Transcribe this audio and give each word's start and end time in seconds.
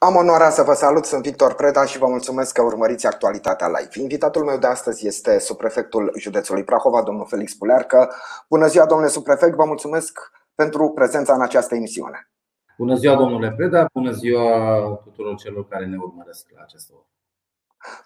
Am 0.00 0.14
onoarea 0.16 0.50
să 0.50 0.62
vă 0.62 0.72
salut, 0.72 1.04
sunt 1.04 1.22
Victor 1.22 1.54
Preda 1.54 1.84
și 1.84 1.98
vă 1.98 2.06
mulțumesc 2.06 2.52
că 2.52 2.62
urmăriți 2.62 3.06
actualitatea 3.06 3.66
live. 3.66 4.00
Invitatul 4.00 4.44
meu 4.44 4.56
de 4.56 4.66
astăzi 4.66 5.06
este 5.06 5.38
subprefectul 5.38 6.12
județului 6.18 6.64
Prahova, 6.64 7.02
domnul 7.02 7.26
Felix 7.26 7.54
Pulearcă. 7.54 8.14
Bună 8.48 8.66
ziua, 8.66 8.86
domnule 8.86 9.10
subprefect, 9.10 9.54
vă 9.54 9.64
mulțumesc 9.64 10.18
pentru 10.54 10.88
prezența 10.88 11.34
în 11.34 11.42
această 11.42 11.74
emisiune. 11.74 12.30
Bună 12.76 12.94
ziua, 12.94 13.16
domnule 13.16 13.52
Preda, 13.56 13.86
bună 13.92 14.10
ziua 14.10 14.78
tuturor 15.04 15.36
celor 15.36 15.68
care 15.68 15.86
ne 15.86 15.96
urmăresc 15.96 16.46
la 16.54 16.62
această 16.62 16.92
oră. 16.94 17.06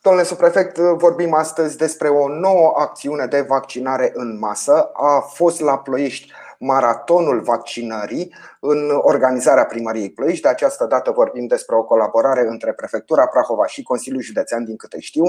Domnule 0.03 0.25
subprefect, 0.25 0.77
vorbim 0.77 1.35
astăzi 1.35 1.77
despre 1.77 2.09
o 2.09 2.29
nouă 2.29 2.73
acțiune 2.77 3.27
de 3.27 3.41
vaccinare 3.41 4.11
în 4.15 4.39
masă. 4.39 4.91
A 4.93 5.21
fost 5.21 5.61
la 5.61 5.79
Ploiești 5.79 6.33
maratonul 6.63 7.41
vaccinării 7.41 8.35
în 8.61 8.91
organizarea 9.01 9.65
primăriei 9.65 10.13
Ploiești. 10.13 10.43
De 10.43 10.49
această 10.49 10.85
dată 10.85 11.11
vorbim 11.11 11.47
despre 11.47 11.77
o 11.77 11.85
colaborare 11.85 12.49
între 12.49 12.73
Prefectura 12.73 13.27
Prahova 13.27 13.67
și 13.67 13.83
Consiliul 13.83 14.23
Județean, 14.23 14.65
din 14.65 14.77
câte 14.77 15.01
știu, 15.01 15.25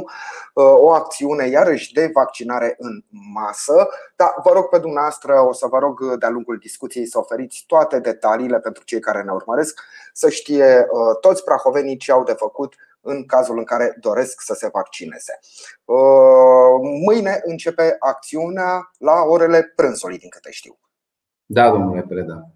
o 0.53 0.91
acțiune 0.91 1.47
iarăși 1.47 1.93
de 1.93 2.09
vaccinare 2.13 2.75
în 2.77 3.03
masă. 3.33 3.87
Dar 4.15 4.33
vă 4.43 4.51
rog 4.53 4.69
pe 4.69 4.77
dumneavoastră, 4.77 5.41
o 5.47 5.53
să 5.53 5.67
vă 5.67 5.77
rog 5.77 6.17
de-a 6.17 6.29
lungul 6.29 6.57
discuției 6.57 7.07
să 7.07 7.17
oferiți 7.17 7.63
toate 7.67 7.99
detaliile 7.99 8.59
pentru 8.59 8.83
cei 8.83 8.99
care 8.99 9.21
ne 9.21 9.31
urmăresc, 9.31 9.79
să 10.13 10.29
știe 10.29 10.87
uh, 10.89 11.17
toți 11.19 11.43
prahovenii 11.43 11.97
ce 11.97 12.11
au 12.11 12.23
de 12.23 12.33
făcut 12.33 12.75
în 13.01 13.25
cazul 13.25 13.57
în 13.57 13.63
care 13.63 13.97
doresc 13.99 14.41
să 14.41 14.53
se 14.53 14.69
vaccineze. 14.71 15.39
Uh, 15.85 16.79
mâine 17.05 17.41
începe 17.43 17.95
acțiunea 17.99 18.91
la 18.97 19.21
orele 19.21 19.71
prânzului, 19.75 20.17
din 20.17 20.29
câte 20.29 20.51
știu. 20.51 20.77
Da, 21.45 21.69
domnule 21.69 22.01
Preda. 22.01 22.49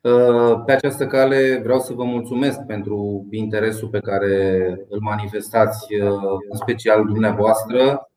Uh, 0.00 0.62
pe 0.66 0.72
această 0.72 1.06
cale 1.06 1.60
vreau 1.62 1.78
să 1.78 1.92
vă 1.92 2.04
mulțumesc 2.04 2.60
pentru 2.60 3.26
interesul 3.30 3.88
pe 3.88 4.00
care 4.00 4.66
îl 4.88 5.00
manifestați, 5.00 5.94
uh, 5.94 6.38
în 6.50 6.56
special 6.56 7.04
dumneavoastră 7.04 8.10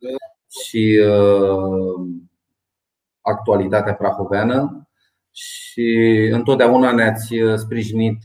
și 0.61 1.00
actualitatea 3.22 3.94
prahoveană 3.94 4.88
și 5.31 6.30
întotdeauna 6.31 6.91
ne-ați 6.91 7.36
sprijinit 7.56 8.17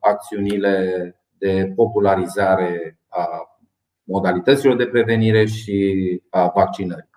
acțiunile 0.00 1.14
de 1.38 1.72
popularizare 1.76 2.98
a 3.08 3.28
modalităților 4.02 4.76
de 4.76 4.86
prevenire 4.86 5.46
și 5.46 6.22
a 6.30 6.48
vaccinării. 6.54 7.08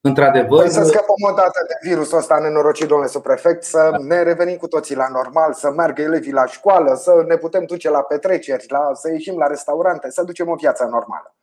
Într-adevăr, 0.00 0.60
păi 0.60 0.70
să 0.70 0.82
scăpăm 0.82 1.30
o 1.30 1.34
dată 1.34 1.60
de 1.68 1.88
virusul 1.88 2.18
ăsta 2.18 2.38
nenorocit, 2.38 2.88
domnule 2.88 3.08
subprefect, 3.10 3.62
să 3.62 3.90
ne 4.08 4.22
revenim 4.22 4.56
cu 4.56 4.66
toții 4.66 4.96
la 4.96 5.08
normal, 5.12 5.52
să 5.52 5.70
meargă 5.76 6.02
elevii 6.02 6.32
la 6.32 6.46
școală, 6.46 6.94
să 6.94 7.24
ne 7.28 7.36
putem 7.36 7.64
duce 7.64 7.90
la 7.90 8.02
petreceri, 8.02 8.64
la, 8.68 8.90
să 8.92 9.10
ieșim 9.12 9.36
la 9.38 9.46
restaurante, 9.46 10.10
să 10.10 10.22
ducem 10.22 10.48
o 10.48 10.54
viață 10.54 10.84
normală. 10.84 11.34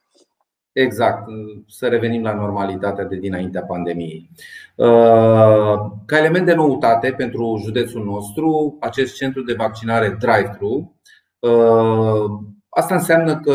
Exact, 0.72 1.24
să 1.68 1.88
revenim 1.88 2.24
la 2.24 2.34
normalitatea 2.34 3.04
de 3.04 3.16
dinaintea 3.16 3.64
pandemiei. 3.64 4.30
Uh, 4.76 5.76
ca 6.06 6.18
element 6.18 6.46
de 6.46 6.54
noutate 6.54 7.14
pentru 7.18 7.62
județul 7.64 8.04
nostru, 8.04 8.78
acest 8.80 9.16
centru 9.16 9.42
de 9.42 9.54
vaccinare 9.54 10.18
drive-thru 10.20 10.98
Uh, 11.40 12.40
asta 12.70 12.96
înseamnă 12.96 13.40
că 13.40 13.54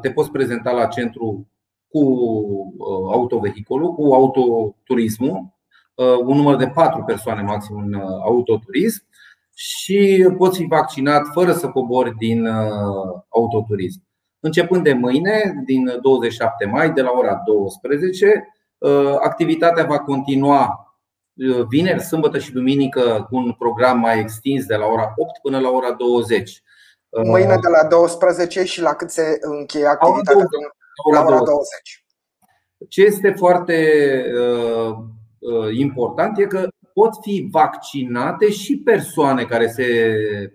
te 0.00 0.10
poți 0.10 0.30
prezenta 0.30 0.70
la 0.70 0.86
centru 0.86 1.48
cu 1.88 1.98
uh, 1.98 3.12
autovehiculul, 3.12 3.94
cu 3.94 4.14
autoturismul, 4.14 5.44
uh, 5.94 6.18
un 6.24 6.36
număr 6.36 6.56
de 6.56 6.68
patru 6.68 7.02
persoane 7.02 7.42
maxim 7.42 7.76
în 7.76 7.94
autoturism 8.24 9.06
și 9.54 10.28
poți 10.36 10.58
fi 10.58 10.66
vaccinat 10.66 11.26
fără 11.32 11.52
să 11.52 11.68
cobori 11.68 12.14
din 12.16 12.46
autoturism. 13.28 14.02
Începând 14.40 14.82
de 14.82 14.92
mâine, 14.92 15.62
din 15.64 15.98
27 16.02 16.64
mai, 16.66 16.92
de 16.92 17.02
la 17.02 17.10
ora 17.10 17.42
12, 17.44 18.48
activitatea 19.20 19.84
va 19.84 19.98
continua 19.98 20.88
vineri, 21.68 22.00
sâmbătă 22.00 22.38
și 22.38 22.52
duminică 22.52 23.26
cu 23.30 23.36
un 23.36 23.52
program 23.52 23.98
mai 23.98 24.18
extins 24.18 24.66
de 24.66 24.76
la 24.76 24.86
ora 24.86 25.12
8 25.16 25.38
până 25.42 25.58
la 25.58 25.70
ora 25.70 25.92
20. 25.92 26.62
Mâine 27.24 27.56
de 27.60 27.68
la 27.68 27.88
12 27.88 28.64
și 28.64 28.80
la 28.80 28.94
cât 28.94 29.10
se 29.10 29.38
încheie 29.40 29.86
activitatea? 29.86 30.44
La 31.12 31.24
ora 31.24 31.38
20. 31.38 32.04
Ce 32.88 33.02
este 33.02 33.30
foarte 33.36 33.76
uh, 34.34 34.96
uh, 35.38 35.78
important 35.78 36.38
e 36.38 36.44
că 36.44 36.68
pot 36.92 37.10
fi 37.22 37.48
vaccinate 37.50 38.50
și 38.50 38.78
persoane 38.78 39.44
care 39.44 39.66
se 39.66 39.86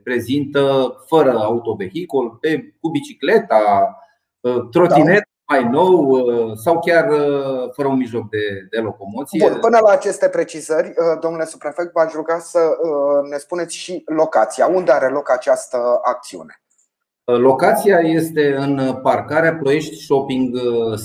prezintă 0.03 0.95
fără 1.07 1.31
autovehicul, 1.31 2.37
pe, 2.41 2.75
cu 2.81 2.89
bicicleta, 2.89 3.95
uh, 4.39 4.67
trotinet, 4.71 5.23
mai 5.47 5.69
nou 5.69 6.09
uh, 6.09 6.51
sau 6.63 6.79
chiar 6.79 7.09
uh, 7.09 7.71
fără 7.71 7.87
un 7.87 7.97
mijloc 7.97 8.29
de, 8.29 8.67
de 8.69 8.77
locomoție. 8.77 9.49
Bun, 9.49 9.59
până 9.59 9.79
la 9.79 9.91
aceste 9.91 10.29
precizări, 10.29 10.87
uh, 10.87 11.19
domnule 11.19 11.45
suprefect, 11.45 11.91
v-aș 11.91 12.13
ruga 12.13 12.39
să 12.39 12.59
ne 13.29 13.37
spuneți 13.37 13.75
și 13.75 14.03
locația. 14.05 14.67
Unde 14.67 14.91
are 14.91 15.07
loc 15.09 15.31
această 15.31 15.99
acțiune? 16.03 16.62
Locația 17.25 17.99
este 17.99 18.55
în 18.55 18.99
parcarea 19.01 19.55
Ploiești 19.55 19.95
Shopping 19.95 20.57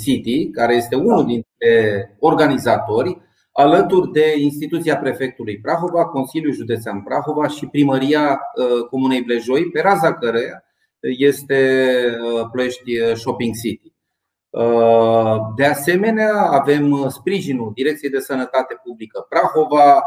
City, 0.02 0.50
care 0.50 0.74
este 0.74 0.96
unul 0.96 1.26
dintre 1.26 2.16
organizatori, 2.20 3.20
alături 3.52 4.10
de 4.10 4.34
instituția 4.38 4.96
prefectului 4.96 5.58
Prahova, 5.60 6.04
Consiliul 6.06 6.52
Județean 6.52 7.02
Prahova 7.02 7.48
și 7.48 7.66
primăria 7.66 8.40
Comunei 8.90 9.22
Blejoi, 9.22 9.70
pe 9.70 9.80
raza 9.80 10.14
căreia 10.14 10.64
este 11.00 11.94
Ploiești 12.52 13.14
Shopping 13.14 13.54
City. 13.54 13.92
Uh, 14.50 15.36
de 15.56 15.64
asemenea, 15.64 16.34
avem 16.34 16.90
uh, 16.90 17.06
sprijinul 17.08 17.72
Direcției 17.74 18.10
de 18.10 18.18
Sănătate 18.18 18.80
Publică 18.84 19.26
Prahova, 19.28 19.94
uh, 19.94 20.00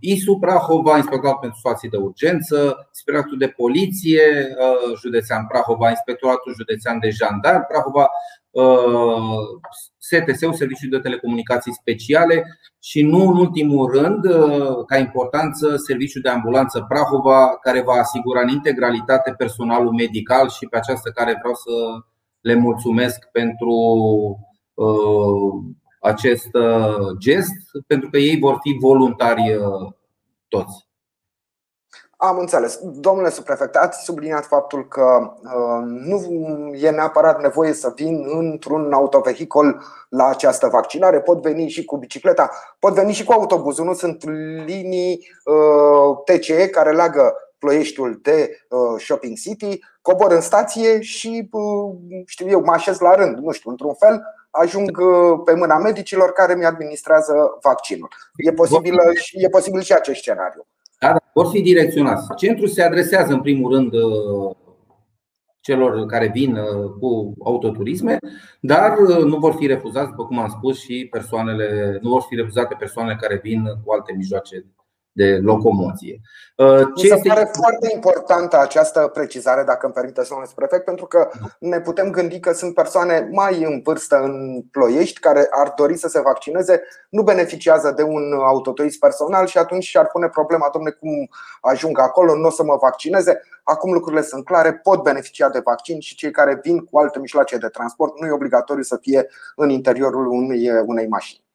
ISU 0.00 0.36
Prahova, 0.40 0.96
Inspectoratul 0.96 1.40
pentru 1.40 1.56
Situații 1.56 1.88
de 1.88 1.96
Urgență, 1.96 2.56
Inspectoratul 2.88 3.38
de 3.38 3.48
Poliție, 3.48 4.22
Județean 5.00 5.46
Prahova, 5.46 5.88
Inspectoratul 5.88 6.54
Județean 6.54 6.98
de 6.98 7.10
Jandar 7.10 7.66
Prahova, 7.66 8.08
STS-ul, 9.98 10.54
Serviciul 10.54 10.90
de 10.90 10.98
Telecomunicații 10.98 11.72
Speciale 11.72 12.58
și 12.78 13.02
nu 13.02 13.28
în 13.28 13.36
ultimul 13.36 13.90
rând, 13.90 14.24
ca 14.86 14.96
importanță, 14.96 15.76
Serviciul 15.76 16.22
de 16.22 16.28
Ambulanță 16.28 16.84
Prahova, 16.88 17.58
care 17.62 17.82
va 17.82 17.92
asigura 17.92 18.40
în 18.40 18.48
integralitate 18.48 19.34
personalul 19.36 19.92
medical 19.92 20.48
și 20.48 20.66
pe 20.66 20.76
această 20.76 21.10
care 21.10 21.36
vreau 21.38 21.54
să 21.54 21.70
le 22.40 22.54
mulțumesc 22.54 23.28
pentru 23.32 23.72
uh, 24.74 25.74
acest 26.08 26.54
uh, 26.54 27.16
gest, 27.18 27.52
pentru 27.86 28.10
că 28.10 28.18
ei 28.18 28.38
vor 28.38 28.58
fi 28.60 28.76
voluntari 28.80 29.54
uh, 29.54 29.92
toți. 30.48 30.86
Am 32.16 32.38
înțeles. 32.38 32.78
Domnule 32.82 33.30
subprefect, 33.30 33.74
ați 33.74 34.04
subliniat 34.04 34.46
faptul 34.46 34.88
că 34.88 35.32
nu 35.84 36.20
e 36.74 36.90
neapărat 36.90 37.42
nevoie 37.42 37.72
să 37.72 37.92
vin 37.94 38.24
într-un 38.38 38.92
autovehicol 38.92 39.82
la 40.08 40.26
această 40.26 40.66
vaccinare. 40.66 41.20
Pot 41.20 41.42
veni 41.42 41.68
și 41.68 41.84
cu 41.84 41.96
bicicleta, 41.96 42.50
pot 42.78 42.94
veni 42.94 43.12
și 43.12 43.24
cu 43.24 43.32
autobuzul. 43.32 43.84
Nu 43.84 43.94
sunt 43.94 44.24
linii 44.64 45.30
TCE 46.24 46.68
care 46.68 46.92
leagă 46.92 47.34
Ploieștiul 47.58 48.18
de 48.22 48.50
uh, 48.68 49.00
Shopping 49.00 49.36
City, 49.36 49.78
cobor 50.02 50.32
în 50.32 50.40
stație 50.40 51.00
și, 51.00 51.48
uh, 51.50 51.94
știu 52.26 52.48
eu, 52.48 52.60
mă 52.60 52.72
așez 52.72 52.98
la 52.98 53.14
rând, 53.14 53.38
nu 53.38 53.52
știu, 53.52 53.70
într-un 53.70 53.94
fel, 53.94 54.22
ajung 54.50 54.98
uh, 54.98 55.40
pe 55.44 55.54
mâna 55.54 55.78
medicilor 55.78 56.32
care 56.32 56.54
mi 56.54 56.64
administrează 56.64 57.58
vaccinul. 57.62 58.08
E 58.36 58.52
posibil, 58.52 58.94
e 59.32 59.48
posibil 59.48 59.80
și 59.80 59.92
acest 59.92 60.18
scenariu. 60.18 60.66
Da, 61.00 61.12
da, 61.12 61.18
vor 61.32 61.46
fi 61.46 61.60
direcționați. 61.62 62.34
Centrul 62.36 62.68
se 62.68 62.82
adresează 62.82 63.32
în 63.32 63.40
primul 63.40 63.72
rând 63.72 63.92
celor 65.60 66.06
care 66.06 66.30
vin 66.34 66.58
cu 67.00 67.34
autoturisme, 67.44 68.18
dar 68.60 68.98
nu 69.24 69.36
vor 69.36 69.54
fi 69.54 69.66
refuzați, 69.66 70.10
după 70.10 70.24
cum 70.24 70.38
am 70.38 70.48
spus, 70.48 70.80
și 70.80 71.08
persoanele, 71.10 71.98
nu 72.02 72.10
vor 72.10 72.24
fi 72.28 72.34
refuzate 72.34 72.76
persoanele 72.78 73.18
care 73.20 73.40
vin 73.42 73.64
cu 73.84 73.92
alte 73.92 74.12
mijloace 74.16 74.64
de 75.18 75.38
locomoție. 75.42 76.20
Uh, 76.56 76.78
ce 76.78 77.02
Mi 77.02 77.08
se 77.08 77.14
este... 77.14 77.28
pare 77.28 77.50
foarte 77.52 77.88
importantă 77.94 78.58
această 78.60 79.10
precizare, 79.12 79.62
dacă 79.62 79.86
îmi 79.86 79.94
permiteți, 79.94 80.28
domnule 80.28 80.50
prefect, 80.54 80.84
pentru 80.84 81.06
că 81.06 81.28
ne 81.58 81.80
putem 81.80 82.10
gândi 82.10 82.40
că 82.40 82.52
sunt 82.52 82.74
persoane 82.74 83.28
mai 83.32 83.62
în 83.62 83.80
vârstă 83.84 84.16
în 84.16 84.62
ploiești 84.70 85.20
care 85.20 85.46
ar 85.50 85.72
dori 85.76 85.96
să 85.96 86.08
se 86.08 86.20
vaccineze, 86.20 86.82
nu 87.08 87.22
beneficiază 87.22 87.92
de 87.96 88.02
un 88.02 88.32
autoturism 88.32 88.98
personal 88.98 89.46
și 89.46 89.58
atunci 89.58 89.84
și-ar 89.84 90.06
pune 90.06 90.28
problema, 90.28 90.68
domnule, 90.72 90.94
cum 91.00 91.28
ajung 91.60 91.98
acolo, 91.98 92.34
nu 92.34 92.46
o 92.46 92.50
să 92.50 92.62
mă 92.62 92.76
vaccineze. 92.80 93.40
Acum 93.62 93.92
lucrurile 93.92 94.22
sunt 94.22 94.44
clare, 94.44 94.72
pot 94.72 95.02
beneficia 95.02 95.48
de 95.48 95.60
vaccin 95.64 96.00
și 96.00 96.14
cei 96.14 96.30
care 96.30 96.60
vin 96.62 96.78
cu 96.78 96.98
alte 96.98 97.18
mijloace 97.18 97.56
de 97.56 97.68
transport 97.68 98.20
nu 98.20 98.26
e 98.26 98.30
obligatoriu 98.30 98.82
să 98.82 98.96
fie 99.00 99.28
în 99.56 99.68
interiorul 99.68 100.26
unei, 100.26 100.70
unei 100.86 101.08
mașini. 101.08 101.46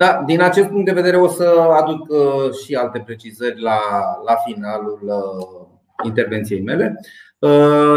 Da, 0.00 0.22
din 0.26 0.40
acest 0.40 0.68
punct 0.68 0.84
de 0.84 0.92
vedere 0.92 1.16
o 1.16 1.28
să 1.28 1.44
aduc 1.80 2.08
uh, 2.08 2.52
și 2.64 2.74
alte 2.74 3.02
precizări 3.04 3.60
la, 3.60 3.80
la 4.24 4.34
finalul 4.34 5.00
uh, 5.02 5.66
intervenției 6.04 6.62
mele. 6.62 7.00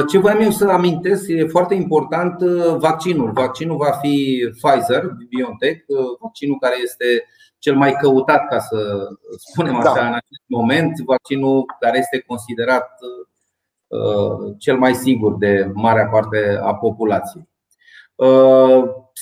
Ce 0.10 0.18
voiam 0.18 0.40
eu 0.40 0.50
să 0.50 0.66
amintesc, 0.66 1.28
e 1.28 1.46
foarte 1.46 1.74
important 1.74 2.42
vaccinul. 2.78 3.32
Vaccinul 3.32 3.78
va 3.78 3.92
fi 3.92 4.46
Pfizer, 4.62 5.04
BioNTech, 5.30 5.84
vaccinul 6.20 6.58
care 6.60 6.76
este 6.84 7.06
cel 7.60 7.76
mai 7.76 7.92
căutat, 7.92 8.48
ca 8.48 8.60
să 8.60 9.08
spunem 9.52 9.76
așa, 9.76 9.94
da. 9.94 10.08
în 10.08 10.14
acest 10.14 10.44
moment, 10.48 11.00
vaccinul 11.06 11.66
care 11.80 11.98
este 11.98 12.24
considerat 12.28 12.90
cel 14.58 14.78
mai 14.78 14.94
sigur 14.94 15.38
de 15.38 15.72
marea 15.74 16.08
parte 16.08 16.60
a 16.62 16.76
populației. 16.76 17.50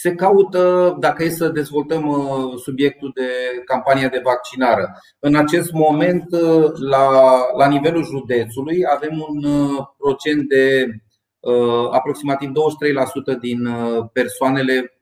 Se 0.02 0.16
caută, 0.16 0.96
dacă 1.00 1.24
e 1.24 1.30
să 1.30 1.50
dezvoltăm 1.50 2.08
uh, 2.08 2.60
subiectul 2.64 3.12
de 3.16 3.30
campanie 3.66 4.08
de 4.12 4.22
vaccinare. 4.24 4.96
În 5.20 5.36
acest 5.36 5.72
moment, 5.72 6.32
uh, 6.32 6.72
la, 6.90 7.10
la 7.58 7.68
nivelul 7.68 8.04
județului, 8.04 8.82
avem 8.96 9.26
un 9.30 9.44
uh, 9.44 9.86
procent 9.98 10.48
de 10.48 10.86
aproximativ 11.92 12.50
23% 12.50 13.40
din 13.40 13.70
persoanele 14.14 14.98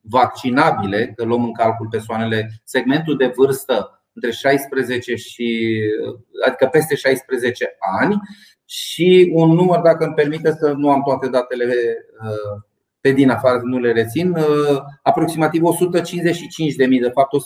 vaccinabile, 0.00 1.12
că 1.16 1.24
luăm 1.24 1.44
în 1.44 1.52
calcul 1.52 1.88
persoanele, 1.90 2.60
segmentul 2.64 3.16
de 3.16 3.32
vârstă 3.36 4.02
între 4.12 4.30
16 4.30 5.14
și 5.14 5.80
adică 6.46 6.66
peste 6.66 6.94
16 6.94 7.76
ani 8.00 8.16
și 8.64 9.30
un 9.34 9.54
număr, 9.54 9.80
dacă 9.80 10.04
îmi 10.04 10.14
permite 10.14 10.50
să 10.50 10.72
nu 10.76 10.90
am 10.90 11.02
toate 11.02 11.28
datele 11.28 11.74
pe 13.06 13.12
din 13.12 13.30
afară, 13.30 13.60
nu 13.62 13.78
le 13.78 13.92
rețin, 13.92 14.30
uh, 14.30 14.82
aproximativ 15.02 15.62
155.000, 15.62 17.00
de 17.00 17.10
fapt 17.14 17.32
154.680 17.32 17.38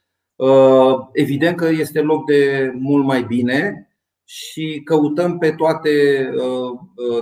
Evident 1.11 1.57
că 1.57 1.65
este 1.65 1.99
loc 1.99 2.25
de 2.25 2.71
mult 2.75 3.05
mai 3.05 3.21
bine 3.21 3.89
și 4.23 4.81
căutăm 4.85 5.37
pe 5.37 5.51
toate, 5.51 5.89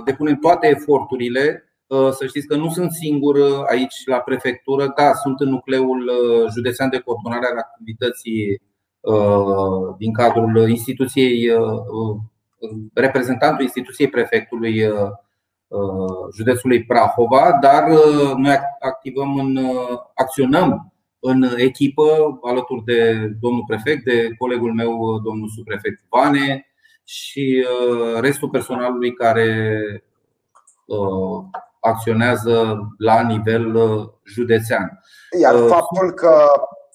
depunem 0.04 0.36
toate 0.36 0.66
eforturile 0.66 1.60
Uh, 1.60 1.65
să 1.88 2.26
știți 2.26 2.46
că 2.46 2.56
nu 2.56 2.70
sunt 2.70 2.92
singur 2.92 3.34
uh, 3.36 3.62
aici 3.70 3.94
la 4.06 4.18
prefectură, 4.18 4.92
da, 4.96 5.12
sunt 5.12 5.40
în 5.40 5.48
nucleul 5.48 6.08
uh, 6.08 6.50
județean 6.54 6.88
de 6.88 6.98
coordonare 6.98 7.46
a 7.46 7.58
activității 7.58 8.60
din 9.98 10.12
cadrul 10.12 10.68
instituției, 10.68 11.50
reprezentantul 12.94 13.62
instituției 13.62 14.08
prefectului 14.08 14.82
județului 16.34 16.84
Prahova, 16.84 17.58
dar 17.60 17.88
noi 18.36 18.58
activăm 18.80 19.38
în, 19.38 19.58
acționăm 20.14 20.92
în 21.20 21.42
echipă 21.56 22.38
alături 22.42 22.84
de 22.84 23.26
domnul 23.40 23.64
prefect, 23.66 24.04
de 24.04 24.28
colegul 24.38 24.72
meu, 24.72 25.18
domnul 25.18 25.48
subprefect 25.48 26.04
Vane 26.08 26.66
și 27.04 27.66
restul 28.20 28.48
personalului 28.48 29.12
care 29.12 29.80
acționează 31.86 32.78
la 32.98 33.22
nivel 33.22 33.74
uh, 33.74 34.08
județean. 34.24 35.00
Iar 35.40 35.54
uh, 35.54 35.66
faptul 35.68 36.12
că 36.12 36.32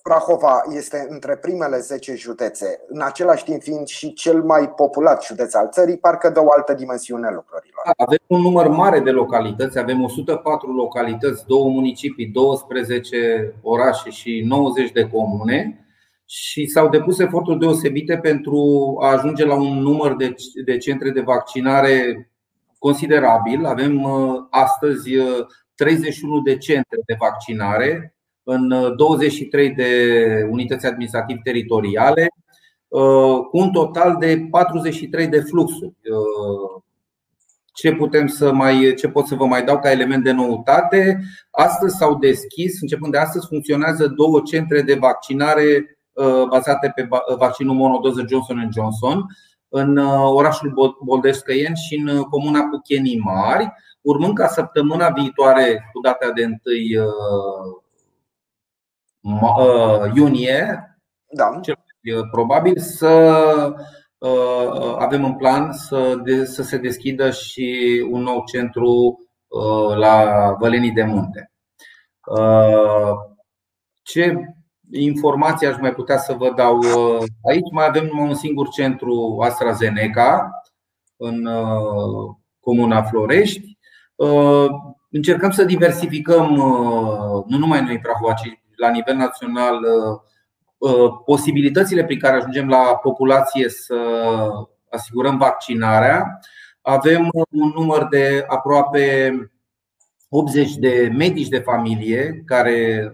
Prahova 0.03 0.61
este 0.69 1.07
între 1.09 1.35
primele 1.35 1.77
10 1.77 2.15
județe, 2.15 2.79
în 2.87 3.01
același 3.01 3.43
timp 3.43 3.61
fiind 3.61 3.87
și 3.87 4.13
cel 4.13 4.43
mai 4.43 4.69
populat 4.69 5.23
județ 5.23 5.53
al 5.53 5.69
țării, 5.71 5.97
parcă 5.97 6.29
dă 6.29 6.43
o 6.43 6.51
altă 6.55 6.73
dimensiune 6.73 7.29
lucrurilor. 7.33 7.81
Da, 7.85 8.03
avem 8.03 8.17
un 8.27 8.41
număr 8.41 8.67
mare 8.67 8.99
de 8.99 9.11
localități, 9.11 9.79
avem 9.79 10.03
104 10.03 10.71
localități, 10.71 11.45
două 11.45 11.69
municipii, 11.69 12.27
12 12.27 13.53
orașe 13.61 14.09
și 14.09 14.43
90 14.47 14.91
de 14.91 15.07
comune 15.07 15.85
și 16.25 16.65
s-au 16.65 16.89
depus 16.89 17.19
eforturi 17.19 17.59
deosebite 17.59 18.17
pentru 18.17 18.95
a 19.01 19.11
ajunge 19.11 19.45
la 19.45 19.55
un 19.55 19.77
număr 19.77 20.15
de, 20.15 20.33
de 20.65 20.77
centre 20.77 21.09
de 21.09 21.21
vaccinare 21.21 22.25
considerabil. 22.81 23.65
Avem 23.65 24.03
uh, 24.03 24.35
astăzi 24.49 25.09
31 25.75 26.35
uh, 26.35 26.41
de 26.43 26.57
centre 26.57 26.97
de 27.05 27.15
vaccinare 27.19 28.15
în 28.43 28.93
23 28.95 29.67
uh, 29.67 29.75
de 29.75 29.91
unități 30.49 30.85
administrativ 30.85 31.37
teritoriale, 31.43 32.27
cu 33.49 33.57
un 33.57 33.71
total 33.71 34.15
de 34.19 34.47
43 34.51 35.27
de 35.27 35.39
fluxuri. 35.39 35.93
Ce, 37.73 37.91
putem 37.91 38.27
să 38.27 38.53
mai, 38.53 38.93
ce 38.97 39.07
pot 39.07 39.27
să 39.27 39.35
vă 39.35 39.45
mai 39.45 39.63
dau 39.63 39.79
ca 39.79 39.91
element 39.91 40.23
de 40.23 40.31
noutate? 40.31 41.21
Astăzi 41.51 41.97
s-au 41.97 42.15
deschis, 42.15 42.81
începând 42.81 43.11
de 43.11 43.17
astăzi, 43.17 43.47
funcționează 43.47 44.07
două 44.07 44.41
centre 44.45 44.81
de 44.81 44.93
vaccinare 44.93 45.97
bazate 46.49 46.91
pe 46.95 47.07
vaccinul 47.37 47.75
monodoză 47.75 48.25
Johnson 48.29 48.69
Johnson 48.73 49.25
în 49.73 49.97
uh, 49.97 50.31
orașul 50.33 50.95
Boldescăien 51.03 51.73
și 51.73 51.95
în 51.95 52.17
uh, 52.17 52.25
comuna 52.25 52.67
Puchenii 52.71 53.19
Mari, 53.19 53.73
urmând 54.01 54.35
ca 54.35 54.47
săptămâna 54.47 55.09
viitoare, 55.09 55.89
cu 55.93 55.99
data 56.01 56.31
de 56.31 56.45
1 59.21 59.39
uh, 59.41 60.11
iunie, 60.15 60.85
da. 61.31 61.59
cel 61.61 61.75
probabil 62.31 62.77
să 62.77 63.07
avem 64.97 65.25
în 65.25 65.35
plan 65.35 65.71
să, 65.71 66.21
să 66.43 66.63
se 66.63 66.77
deschidă 66.77 67.31
și 67.31 68.07
un 68.11 68.21
nou 68.21 68.43
centru 68.45 69.19
la 69.95 70.55
Vălenii 70.59 70.91
de 70.91 71.03
Munte. 71.03 71.51
Ce 74.01 74.35
informații 74.91 75.67
aș 75.67 75.77
mai 75.79 75.93
putea 75.93 76.17
să 76.17 76.33
vă 76.33 76.53
dau. 76.55 76.77
Uh, 76.77 77.23
aici 77.49 77.71
mai 77.71 77.85
avem 77.87 78.05
numai 78.05 78.27
un 78.27 78.33
singur 78.33 78.69
centru 78.69 79.37
AstraZeneca 79.43 80.49
în 81.17 81.45
uh, 81.45 82.35
comuna 82.59 83.01
Florești. 83.01 83.77
Uh, 84.15 84.67
încercăm 85.09 85.51
să 85.51 85.63
diversificăm 85.63 86.49
nu 87.47 87.57
numai 87.57 87.81
noi 87.81 87.93
în 87.93 87.99
Prahova, 88.01 88.33
ci 88.33 88.59
la 88.75 88.89
nivel 88.89 89.15
național 89.15 89.79
posibilitățile 91.25 92.05
prin 92.05 92.19
care 92.19 92.35
ajungem 92.35 92.67
la 92.67 92.99
populație 93.01 93.69
să 93.69 93.95
asigurăm 94.89 95.37
vaccinarea. 95.37 96.39
Avem 96.81 97.29
un 97.49 97.71
număr 97.75 98.07
de 98.07 98.45
aproape 98.47 99.33
80 100.29 100.75
de 100.75 101.11
medici 101.17 101.47
de 101.47 101.59
familie 101.59 102.43
care 102.45 103.11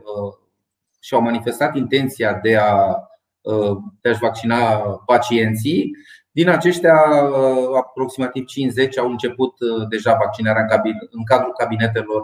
și-au 1.00 1.22
manifestat 1.22 1.76
intenția 1.76 2.34
de, 2.34 2.58
a, 2.58 2.96
uh, 3.42 3.78
de 4.02 4.10
a-și 4.10 4.20
vaccina 4.20 4.78
pacienții. 5.06 5.92
Din 6.32 6.50
aceștia, 6.50 6.94
uh, 6.94 7.78
aproximativ 7.78 8.46
50 8.46 8.98
au 8.98 9.10
început 9.10 9.54
uh, 9.60 9.88
deja 9.90 10.14
vaccinarea 10.14 10.66
în 11.10 11.24
cadrul 11.26 11.54
cabinetelor 11.54 12.24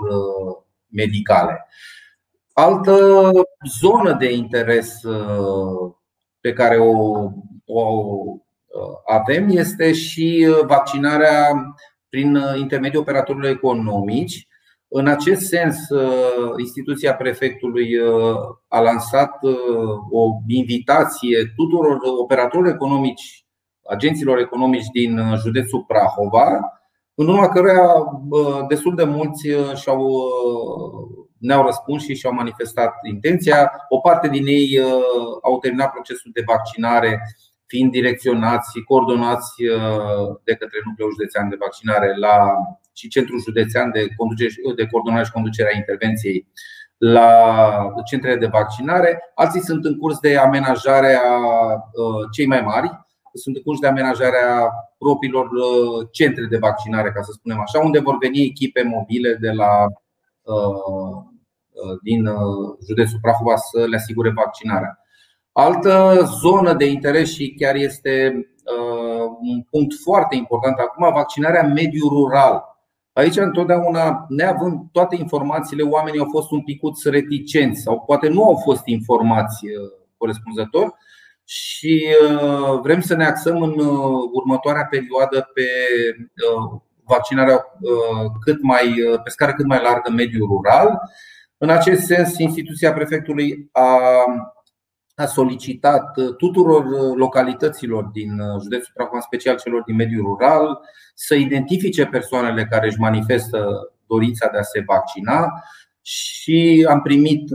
medicale. 0.87 1.67
Altă 2.53 3.31
zonă 3.79 4.13
de 4.13 4.31
interes 4.33 4.99
pe 6.39 6.53
care 6.53 6.77
o, 6.77 6.91
o 7.65 7.81
avem 9.05 9.49
este 9.49 9.93
și 9.93 10.47
vaccinarea 10.65 11.51
prin 12.09 12.39
intermediul 12.55 13.01
operatorilor 13.01 13.49
economici 13.49 14.47
în 14.95 15.07
acest 15.07 15.41
sens, 15.41 15.89
uh, 15.89 16.53
instituția 16.57 17.15
prefectului 17.15 17.97
uh, 17.97 18.35
a 18.67 18.79
lansat 18.79 19.43
uh, 19.43 19.53
o 20.11 20.27
invitație 20.47 21.53
tuturor 21.55 21.97
operatorilor 22.21 22.73
economici, 22.73 23.45
agenților 23.89 24.39
economici 24.39 24.87
din 24.93 25.19
județul 25.35 25.83
Prahova, 25.87 26.59
în 27.15 27.27
urma 27.27 27.49
căruia 27.49 27.89
destul 28.67 28.95
de 28.95 29.03
mulți 29.03 29.47
și-au, 29.75 30.11
ne-au 31.37 31.65
răspuns 31.65 32.03
și 32.03 32.15
și-au 32.15 32.33
manifestat 32.33 32.93
intenția. 33.09 33.71
O 33.89 33.99
parte 33.99 34.29
din 34.29 34.45
ei 34.45 34.79
au 35.41 35.59
terminat 35.59 35.91
procesul 35.91 36.31
de 36.33 36.43
vaccinare 36.45 37.21
fiind 37.65 37.91
direcționați, 37.91 38.79
coordonați 38.85 39.53
de 40.43 40.55
către 40.55 40.77
Nucleul 40.85 41.11
Județean 41.11 41.49
de 41.49 41.55
Vaccinare 41.59 42.17
la 42.17 42.55
și 42.93 43.07
Centrul 43.07 43.41
Județean 43.41 43.91
de, 43.91 44.07
conducere, 44.17 44.53
de 44.75 44.87
Coordonare 44.87 45.23
și 45.23 45.31
Conducere 45.31 45.69
a 45.73 45.77
Intervenției 45.77 46.47
la 46.97 47.27
centrele 48.05 48.35
de 48.35 48.45
vaccinare, 48.45 49.31
alții 49.35 49.61
sunt 49.61 49.85
în 49.85 49.97
curs 49.97 50.19
de 50.19 50.37
amenajare 50.37 51.13
a 51.13 51.37
cei 52.31 52.45
mai 52.45 52.61
mari, 52.61 52.89
sunt 53.33 53.55
în 53.55 53.61
curs 53.61 53.79
de 53.79 53.87
amenajare 53.87 54.37
a 54.49 54.67
propriilor 54.97 55.49
centre 56.11 56.45
de 56.45 56.57
vaccinare, 56.57 57.11
ca 57.11 57.21
să 57.21 57.31
spunem 57.31 57.59
așa, 57.59 57.79
unde 57.79 57.99
vor 57.99 58.17
veni 58.17 58.41
echipe 58.41 58.83
mobile 58.83 59.33
de 59.33 59.51
la 59.51 59.87
din 62.03 62.29
județul 62.87 63.19
Prahova 63.21 63.55
să 63.55 63.85
le 63.85 63.95
asigure 63.95 64.29
vaccinarea. 64.29 64.99
Altă 65.51 66.19
zonă 66.41 66.73
de 66.73 66.85
interes 66.85 67.33
și 67.33 67.55
chiar 67.59 67.75
este 67.75 68.47
un 69.41 69.61
punct 69.61 69.93
foarte 70.03 70.35
important 70.35 70.77
acum, 70.77 71.13
vaccinarea 71.13 71.63
mediu 71.63 72.07
rural. 72.07 72.63
Aici, 73.13 73.37
întotdeauna, 73.37 74.25
neavând 74.29 74.79
toate 74.91 75.15
informațiile, 75.19 75.83
oamenii 75.83 76.19
au 76.19 76.27
fost 76.31 76.51
un 76.51 76.63
picuț 76.63 77.03
reticenți 77.03 77.81
sau 77.81 77.99
poate 77.99 78.27
nu 78.27 78.43
au 78.43 78.55
fost 78.63 78.85
informați 78.85 79.65
corespunzător 80.17 80.93
și 81.43 82.05
vrem 82.81 83.01
să 83.01 83.15
ne 83.15 83.25
axăm 83.25 83.61
în 83.61 83.73
următoarea 84.31 84.87
perioadă 84.89 85.51
pe 85.53 85.65
vaccinarea 87.03 87.65
cât 88.45 88.61
mai, 88.61 88.93
pe 89.23 89.29
scară 89.29 89.53
cât 89.53 89.65
mai 89.65 89.81
largă 89.81 90.11
mediu 90.11 90.45
rural. 90.45 91.01
În 91.57 91.69
acest 91.69 92.01
sens, 92.01 92.37
instituția 92.37 92.93
prefectului 92.93 93.69
a 93.71 93.99
a 95.15 95.25
solicitat 95.25 96.17
uh, 96.17 96.35
tuturor 96.35 96.85
uh, 96.85 97.15
localităților 97.15 98.03
din 98.03 98.39
uh, 98.39 98.61
județul 98.61 98.91
Prahova, 98.93 99.15
în 99.15 99.21
special 99.21 99.57
celor 99.57 99.83
din 99.85 99.95
mediul 99.95 100.23
rural, 100.23 100.79
să 101.13 101.35
identifice 101.35 102.05
persoanele 102.05 102.65
care 102.69 102.87
își 102.87 102.99
manifestă 102.99 103.91
dorința 104.07 104.49
de 104.51 104.57
a 104.57 104.61
se 104.61 104.83
vaccina 104.85 105.63
și 106.01 106.87
am 106.89 107.01
primit 107.01 107.49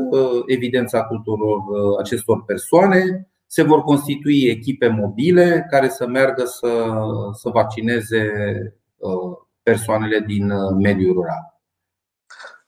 evidența 0.46 1.02
tuturor 1.02 1.60
acestor 2.00 2.44
persoane. 2.44 3.28
Se 3.46 3.62
vor 3.62 3.82
constitui 3.82 4.42
echipe 4.42 4.88
mobile 4.88 5.66
care 5.70 5.88
să 5.88 6.06
meargă 6.06 6.44
să, 6.44 6.92
să 7.32 7.48
vaccineze 7.48 8.32
persoanele 9.62 10.20
din 10.26 10.52
mediul 10.82 11.12
rural. 11.12 11.57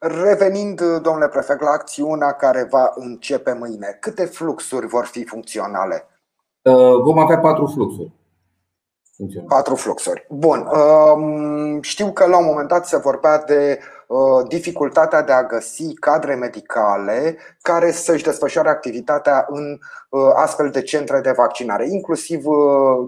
Revenind, 0.02 0.80
domnule 0.80 1.28
prefect, 1.28 1.60
la 1.60 1.70
acțiunea 1.70 2.32
care 2.32 2.66
va 2.70 2.92
începe 2.94 3.52
mâine, 3.52 3.96
câte 4.00 4.24
fluxuri 4.24 4.86
vor 4.86 5.04
fi 5.04 5.24
funcționale? 5.24 6.06
Uh, 6.62 7.02
vom 7.02 7.18
avea 7.18 7.38
patru 7.38 7.66
fluxuri. 7.66 8.12
Patru 9.46 9.74
fluxuri. 9.74 10.26
Bun. 10.30 10.68
Um, 10.72 11.82
știu 11.82 12.12
că 12.12 12.26
la 12.26 12.38
un 12.38 12.44
moment 12.44 12.68
dat 12.68 12.86
se 12.86 12.96
vorbea 12.96 13.42
de 13.42 13.78
uh, 13.80 13.99
dificultatea 14.48 15.22
de 15.22 15.32
a 15.32 15.44
găsi 15.44 15.94
cadre 15.94 16.34
medicale 16.34 17.36
care 17.62 17.90
să-și 17.90 18.24
desfășoare 18.24 18.68
activitatea 18.68 19.46
în 19.48 19.78
uh, 20.08 20.30
astfel 20.34 20.70
de 20.70 20.82
centre 20.82 21.20
de 21.20 21.32
vaccinare, 21.36 21.88
inclusiv 21.90 22.42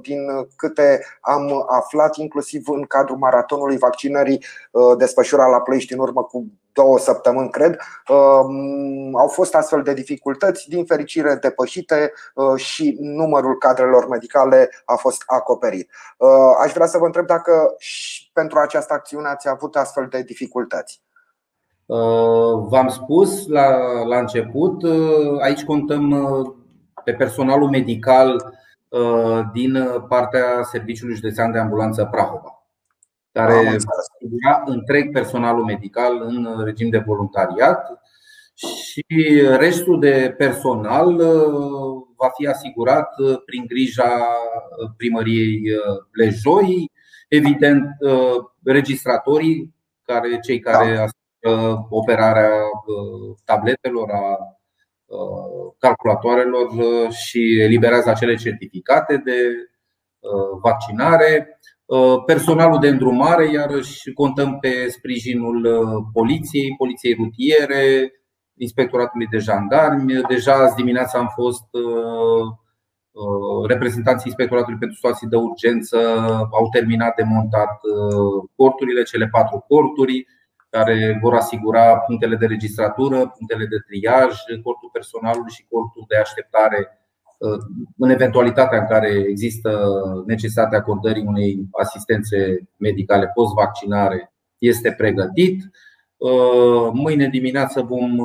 din 0.02 0.48
câte 0.56 1.04
am 1.20 1.64
aflat, 1.68 2.16
inclusiv 2.16 2.68
în 2.68 2.84
cadrul 2.84 3.16
maratonului 3.16 3.78
vaccinării 3.78 4.44
desfășurat 4.96 5.50
la 5.50 5.60
Ploiești 5.60 5.92
în 5.92 5.98
urmă 5.98 6.22
cu 6.22 6.46
două 6.72 6.98
săptămâni, 6.98 7.50
cred, 7.50 7.78
um, 8.08 9.16
au 9.16 9.28
fost 9.28 9.54
astfel 9.54 9.82
de 9.82 9.92
dificultăți, 9.92 10.68
din 10.68 10.84
fericire 10.84 11.34
depășite 11.34 12.12
uh, 12.34 12.60
și 12.60 12.96
numărul 13.00 13.58
cadrelor 13.58 14.08
medicale 14.08 14.70
a 14.84 14.94
fost 14.94 15.22
acoperit. 15.26 15.90
Uh, 16.16 16.28
aș 16.62 16.72
vrea 16.72 16.86
să 16.86 16.98
vă 16.98 17.04
întreb 17.06 17.26
dacă 17.26 17.74
și 17.78 18.30
pentru 18.32 18.58
această 18.58 18.92
acțiune 18.92 19.28
ați 19.28 19.48
avut 19.48 19.76
astfel 19.76 20.06
de 20.10 20.22
dificultăți. 20.22 21.02
Uh, 21.86 22.66
v-am 22.68 22.88
spus 22.88 23.46
la, 23.46 23.76
la 24.02 24.18
început, 24.18 24.82
aici 25.40 25.64
contăm 25.64 26.14
pe 27.04 27.12
personalul 27.12 27.68
medical 27.68 28.54
din 29.52 29.86
partea 30.08 30.62
Serviciului 30.62 31.14
Județean 31.14 31.52
de 31.52 31.58
Ambulanță 31.58 32.08
Prahova 32.10 32.62
care 33.32 33.78
asigura 33.98 34.62
întreg 34.64 35.12
personalul 35.12 35.64
medical 35.64 36.22
în 36.22 36.62
regim 36.64 36.90
de 36.90 36.98
voluntariat 36.98 38.02
și 38.54 39.04
restul 39.56 40.00
de 40.00 40.34
personal 40.38 41.14
uh, 41.14 42.02
va 42.16 42.28
fi 42.36 42.46
asigurat 42.46 43.18
uh, 43.18 43.36
prin 43.44 43.64
grija 43.66 44.10
uh, 44.10 44.90
primăriei 44.96 45.62
Blejoi, 46.12 46.90
evident 47.36 47.84
registratorii, 48.64 49.74
care, 50.02 50.38
cei 50.38 50.58
care 50.58 50.94
da. 50.94 51.02
asigură 51.02 51.86
operarea 51.90 52.50
tabletelor, 53.44 54.10
a 54.10 54.36
calculatoarelor 55.78 56.68
și 57.10 57.60
eliberează 57.60 58.10
acele 58.10 58.34
certificate 58.34 59.16
de 59.16 59.38
vaccinare 60.60 61.58
Uh, 61.92 62.22
personalul 62.26 62.78
de 62.78 62.88
îndrumare, 62.88 63.50
iarăși 63.50 64.12
contăm 64.12 64.58
pe 64.58 64.88
sprijinul 64.88 65.64
uh, 65.64 66.04
poliției, 66.12 66.74
poliției 66.76 67.14
rutiere, 67.14 68.12
inspectoratului 68.54 69.26
de 69.26 69.38
jandarmi. 69.38 70.22
Deja 70.28 70.52
azi 70.52 70.74
dimineața 70.74 71.18
am 71.18 71.30
fost 71.34 71.64
uh, 71.72 72.54
reprezentanții 73.66 74.26
inspectoratului 74.26 74.78
pentru 74.78 74.96
situații 74.96 75.28
de 75.28 75.36
urgență, 75.36 75.98
au 76.50 76.68
terminat 76.72 77.14
de 77.14 77.22
montat 77.22 77.80
corturile, 78.56 79.02
cele 79.02 79.28
patru 79.28 79.64
corturi 79.68 80.26
care 80.70 81.18
vor 81.22 81.34
asigura 81.34 81.96
punctele 81.96 82.36
de 82.36 82.46
registratură, 82.46 83.16
punctele 83.16 83.66
de 83.66 83.76
triaj, 83.86 84.34
cortul 84.62 84.90
personalului 84.92 85.50
și 85.50 85.66
cortul 85.68 86.04
de 86.08 86.16
așteptare 86.16 86.96
în 87.98 88.10
eventualitatea 88.10 88.78
în 88.78 88.86
care 88.86 89.24
există 89.28 89.92
necesitatea 90.26 90.78
acordării 90.78 91.24
unei 91.26 91.66
asistențe 91.70 92.68
medicale 92.76 93.30
post-vaccinare, 93.34 94.32
este 94.58 94.94
pregătit. 94.96 95.62
Mâine 96.92 97.28
dimineață 97.28 97.80
vom 97.80 98.16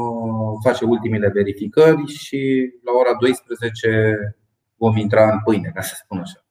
face 0.63 0.85
ultimele 0.85 1.27
verificări 1.27 2.05
și 2.05 2.71
la 2.83 2.91
ora 2.91 3.17
12 3.19 4.37
vom 4.77 4.97
intra 4.97 5.23
în 5.23 5.39
pâine, 5.43 5.71
ca 5.75 5.81
să 5.81 5.93
spun 6.03 6.19
așa. 6.19 6.41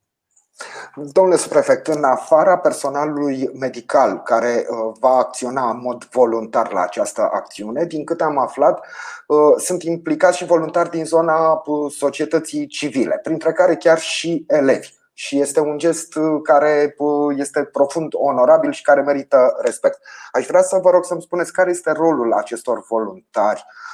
Domnule 0.95 1.37
subprefect, 1.37 1.87
în 1.87 2.03
afara 2.03 2.57
personalului 2.57 3.49
medical 3.59 4.21
care 4.23 4.65
uh, 4.69 4.95
va 4.99 5.09
acționa 5.09 5.69
în 5.69 5.79
mod 5.81 6.05
voluntar 6.11 6.71
la 6.71 6.81
această 6.81 7.29
acțiune, 7.33 7.85
din 7.85 8.03
câte 8.03 8.23
am 8.23 8.37
aflat, 8.37 8.85
uh, 9.27 9.37
sunt 9.57 9.83
implicați 9.83 10.37
și 10.37 10.45
voluntari 10.45 10.89
din 10.89 11.05
zona 11.05 11.51
uh, 11.51 11.91
societății 11.91 12.67
civile, 12.67 13.19
printre 13.23 13.51
care 13.51 13.75
chiar 13.75 13.99
și 13.99 14.43
elevi. 14.47 14.95
Și 15.13 15.39
este 15.39 15.59
un 15.59 15.77
gest 15.77 16.13
care 16.43 16.95
este 17.35 17.63
profund 17.63 18.13
onorabil 18.15 18.71
și 18.71 18.81
care 18.81 19.01
merită 19.01 19.57
respect. 19.61 19.99
Aș 20.31 20.45
vrea 20.45 20.61
să 20.61 20.79
vă 20.81 20.89
rog 20.89 21.05
să-mi 21.05 21.21
spuneți 21.21 21.51
care 21.53 21.69
este 21.69 21.91
rolul 21.91 22.33
acestor 22.33 22.85
voluntari 22.89 23.65
Uh, 23.65 23.87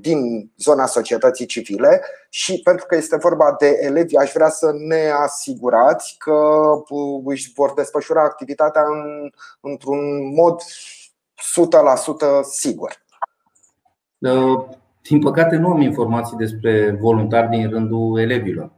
din 0.00 0.50
zona 0.56 0.86
societății 0.86 1.46
civile 1.46 2.02
și 2.28 2.60
pentru 2.64 2.86
că 2.86 2.96
este 2.96 3.16
vorba 3.16 3.54
de 3.58 3.78
elevi, 3.80 4.16
aș 4.16 4.32
vrea 4.32 4.48
să 4.48 4.72
ne 4.74 5.10
asigurați 5.22 6.14
că 6.18 6.32
uh, 6.88 7.22
își 7.24 7.52
vor 7.54 7.72
desfășura 7.74 8.22
activitatea 8.22 8.82
în, 8.82 9.30
într-un 9.60 10.34
mod 10.34 10.62
100% 10.62 10.64
sigur. 12.50 13.02
Uh, 14.18 14.64
din 15.02 15.20
păcate, 15.20 15.56
nu 15.56 15.70
am 15.70 15.80
informații 15.80 16.36
despre 16.36 16.96
voluntari 17.00 17.48
din 17.48 17.70
rândul 17.70 18.18
elevilor. 18.20 18.70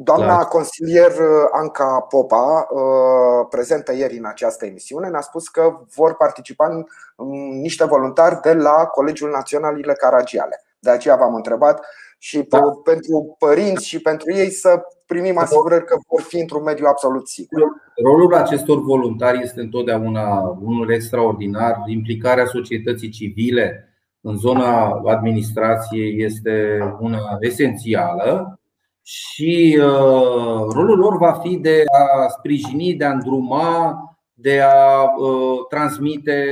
Doamna 0.00 0.36
da. 0.36 0.44
consilier 0.44 1.10
uh, 1.10 1.48
Anca 1.52 2.00
Popa, 2.00 2.68
uh, 2.70 3.46
prezentă 3.50 3.92
ieri 3.92 4.18
în 4.18 4.24
această 4.24 4.66
emisiune, 4.66 5.08
ne-a 5.08 5.20
spus 5.20 5.48
că 5.48 5.78
vor 5.94 6.16
participa 6.16 6.84
niște 7.60 7.84
voluntari 7.84 8.40
de 8.40 8.52
la 8.52 8.84
Colegiul 8.84 9.30
Național 9.30 9.78
Ile 9.78 9.92
Caragiale. 9.92 10.64
De 10.78 10.90
aceea 10.90 11.16
v-am 11.16 11.34
întrebat 11.34 11.84
și 12.18 12.42
da. 12.48 12.60
pentru 12.84 13.36
părinți 13.38 13.86
și 13.86 14.00
pentru 14.00 14.32
ei 14.32 14.50
să 14.50 14.80
primim 15.06 15.38
asigurări 15.38 15.84
că 15.84 15.96
vor 16.08 16.20
fi 16.20 16.40
într-un 16.40 16.62
mediu 16.62 16.86
absolut 16.86 17.28
sigur. 17.28 17.62
Rolul 18.04 18.34
acestor 18.34 18.80
voluntari 18.80 19.42
este 19.42 19.60
întotdeauna 19.60 20.58
unul 20.62 20.92
extraordinar. 20.92 21.76
Implicarea 21.86 22.46
societății 22.46 23.08
civile 23.08 23.92
în 24.20 24.36
zona 24.36 25.00
administrației 25.06 26.24
este 26.24 26.78
una 27.00 27.36
esențială 27.40 28.57
și 29.10 29.78
uh, 29.80 30.72
rolul 30.72 30.98
lor 30.98 31.16
va 31.16 31.32
fi 31.32 31.56
de 31.56 31.82
a 31.86 32.28
sprijini, 32.28 32.94
de 32.94 33.04
a 33.04 33.12
îndruma, 33.12 33.98
de 34.34 34.60
a 34.60 35.02
uh, 35.02 35.66
transmite 35.68 36.44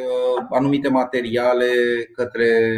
uh, 0.00 0.46
anumite 0.50 0.88
materiale 0.88 1.66
către 2.14 2.70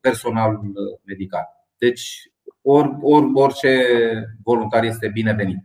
personalul 0.00 0.60
medical. 1.04 1.48
Deci, 1.78 2.32
or, 2.62 2.96
or, 3.00 3.30
orice 3.34 3.84
voluntar 4.44 4.84
este 4.84 5.08
binevenit. 5.12 5.58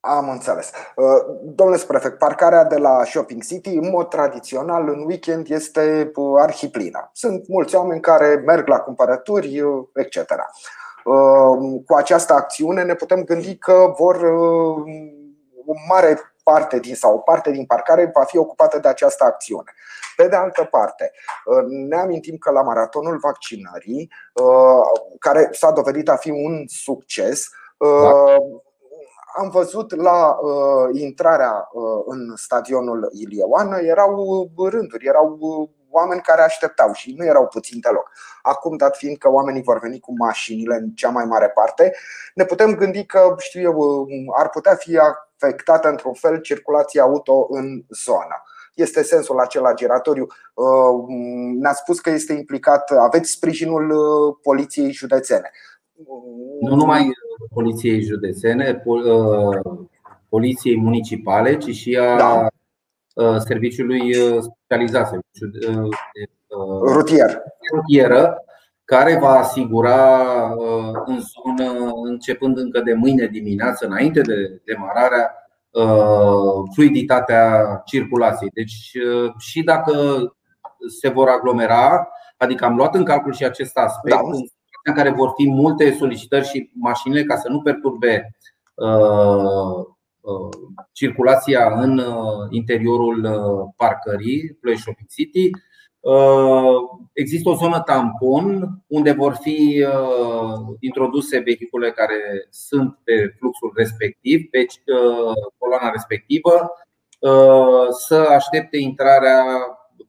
Am 0.00 0.28
înțeles. 0.28 0.72
Uh, 0.96 1.04
domnule 1.44 1.82
prefect, 1.86 2.18
parcarea 2.18 2.64
de 2.64 2.76
la 2.76 3.04
Shopping 3.04 3.42
City, 3.42 3.68
în 3.68 3.90
mod 3.90 4.08
tradițional, 4.08 4.88
în 4.88 5.04
weekend 5.06 5.50
este 5.50 6.10
uh, 6.14 6.40
arhiplină. 6.42 7.10
Sunt 7.12 7.48
mulți 7.48 7.74
oameni 7.74 8.00
care 8.00 8.42
merg 8.46 8.66
la 8.66 8.78
cumpărături, 8.78 9.60
uh, 9.60 9.84
etc. 9.94 10.16
Cu 11.86 11.94
această 11.96 12.32
acțiune 12.32 12.82
ne 12.82 12.94
putem 12.94 13.24
gândi 13.24 13.56
că 13.56 13.94
vor 13.98 14.22
o 15.66 15.72
mare 15.88 16.18
parte 16.42 16.78
din 16.78 16.94
sau 16.94 17.14
o 17.14 17.18
parte 17.18 17.50
din 17.50 17.64
parcare 17.64 18.10
va 18.14 18.24
fi 18.24 18.36
ocupată 18.38 18.78
de 18.78 18.88
această 18.88 19.24
acțiune. 19.24 19.74
Pe 20.16 20.28
de 20.28 20.36
altă 20.36 20.64
parte, 20.64 21.12
ne 21.68 21.96
amintim 21.96 22.36
că 22.36 22.50
la 22.50 22.62
maratonul 22.62 23.18
vaccinării, 23.18 24.10
care 25.18 25.48
s-a 25.52 25.70
dovedit 25.70 26.08
a 26.08 26.16
fi 26.16 26.30
un 26.30 26.64
succes, 26.66 27.48
da 27.78 28.36
am 29.34 29.48
văzut 29.48 29.94
la 29.94 30.38
uh, 30.40 31.00
intrarea 31.00 31.68
uh, 31.72 32.02
în 32.06 32.36
stadionul 32.36 33.10
Ilieoană 33.12 33.78
erau 33.78 34.14
uh, 34.56 34.70
rânduri, 34.70 35.06
erau 35.06 35.36
uh, 35.40 35.68
oameni 35.92 36.20
care 36.20 36.42
așteptau 36.42 36.92
și 36.92 37.14
nu 37.16 37.24
erau 37.24 37.46
puțini 37.46 37.80
deloc. 37.80 38.10
Acum, 38.42 38.76
dat 38.76 38.96
fiind 38.96 39.16
că 39.16 39.28
oamenii 39.30 39.62
vor 39.62 39.78
veni 39.78 40.00
cu 40.00 40.12
mașinile 40.18 40.74
în 40.74 40.90
cea 40.90 41.08
mai 41.08 41.24
mare 41.24 41.48
parte, 41.48 41.92
ne 42.34 42.44
putem 42.44 42.74
gândi 42.74 43.06
că, 43.06 43.34
știu 43.38 43.60
eu, 43.60 43.76
uh, 43.76 44.06
ar 44.38 44.48
putea 44.48 44.74
fi 44.74 44.98
afectată 44.98 45.88
într-un 45.88 46.12
fel 46.12 46.40
circulația 46.40 47.02
auto 47.02 47.46
în 47.50 47.84
zonă 47.88 48.42
este 48.74 49.02
sensul 49.02 49.38
acela 49.38 49.74
giratoriu. 49.74 50.26
Uh, 50.54 51.14
ne-a 51.58 51.72
spus 51.72 52.00
că 52.00 52.10
este 52.10 52.32
implicat, 52.32 52.90
aveți 52.90 53.30
sprijinul 53.30 53.92
poliției 54.42 54.92
județene. 54.92 55.50
Nu 56.60 56.74
numai 56.74 57.10
poliției 57.54 58.02
județene, 58.02 58.82
uh, 58.84 59.80
poliției 60.28 60.80
municipale, 60.80 61.56
ci 61.56 61.70
și 61.74 61.96
a 61.96 62.16
da. 62.16 62.46
Uh, 63.14 63.36
serviciului 63.36 64.16
uh, 64.16 64.42
specializat, 64.64 65.08
serviciul 65.08 65.88
rutier. 66.82 67.42
rutieră, 67.74 68.44
care 68.84 69.18
va 69.18 69.38
asigura 69.38 70.20
în 71.04 71.20
zonă, 71.20 71.90
începând 72.04 72.58
încă 72.58 72.80
de 72.80 72.92
mâine 72.92 73.26
dimineață, 73.26 73.86
înainte 73.86 74.20
de 74.20 74.62
demararea, 74.64 75.34
fluiditatea 76.74 77.82
circulației. 77.84 78.50
Deci, 78.54 78.92
și 79.38 79.62
dacă 79.62 79.92
se 81.00 81.08
vor 81.08 81.28
aglomera, 81.28 82.08
adică 82.36 82.64
am 82.64 82.76
luat 82.76 82.94
în 82.94 83.04
calcul 83.04 83.32
și 83.32 83.44
acest 83.44 83.76
aspect, 83.76 84.16
da 84.16 84.22
în 84.84 84.94
care 84.94 85.10
vor 85.10 85.32
fi 85.36 85.48
multe 85.48 85.92
solicitări 85.92 86.46
și 86.46 86.70
mașinile 86.74 87.24
ca 87.24 87.36
să 87.36 87.48
nu 87.48 87.60
perturbe 87.60 88.36
uh, 88.74 88.88
uh, 88.88 89.86
circulația 90.92 91.80
în 91.80 91.98
uh, 91.98 92.46
interiorul 92.50 93.28
parcării 93.76 94.56
Play 94.60 94.76
Shopping 94.76 95.08
City. 95.08 95.50
Există 97.12 97.48
o 97.48 97.54
zonă 97.54 97.80
tampon 97.80 98.68
unde 98.86 99.12
vor 99.12 99.34
fi 99.40 99.86
introduse 100.80 101.38
vehicule 101.38 101.90
care 101.90 102.46
sunt 102.50 102.98
pe 103.04 103.34
fluxul 103.38 103.72
respectiv, 103.76 104.50
pe 104.50 104.66
coloana 105.58 105.90
respectivă, 105.90 106.70
să 107.90 108.26
aștepte 108.30 108.78
intrarea 108.78 109.44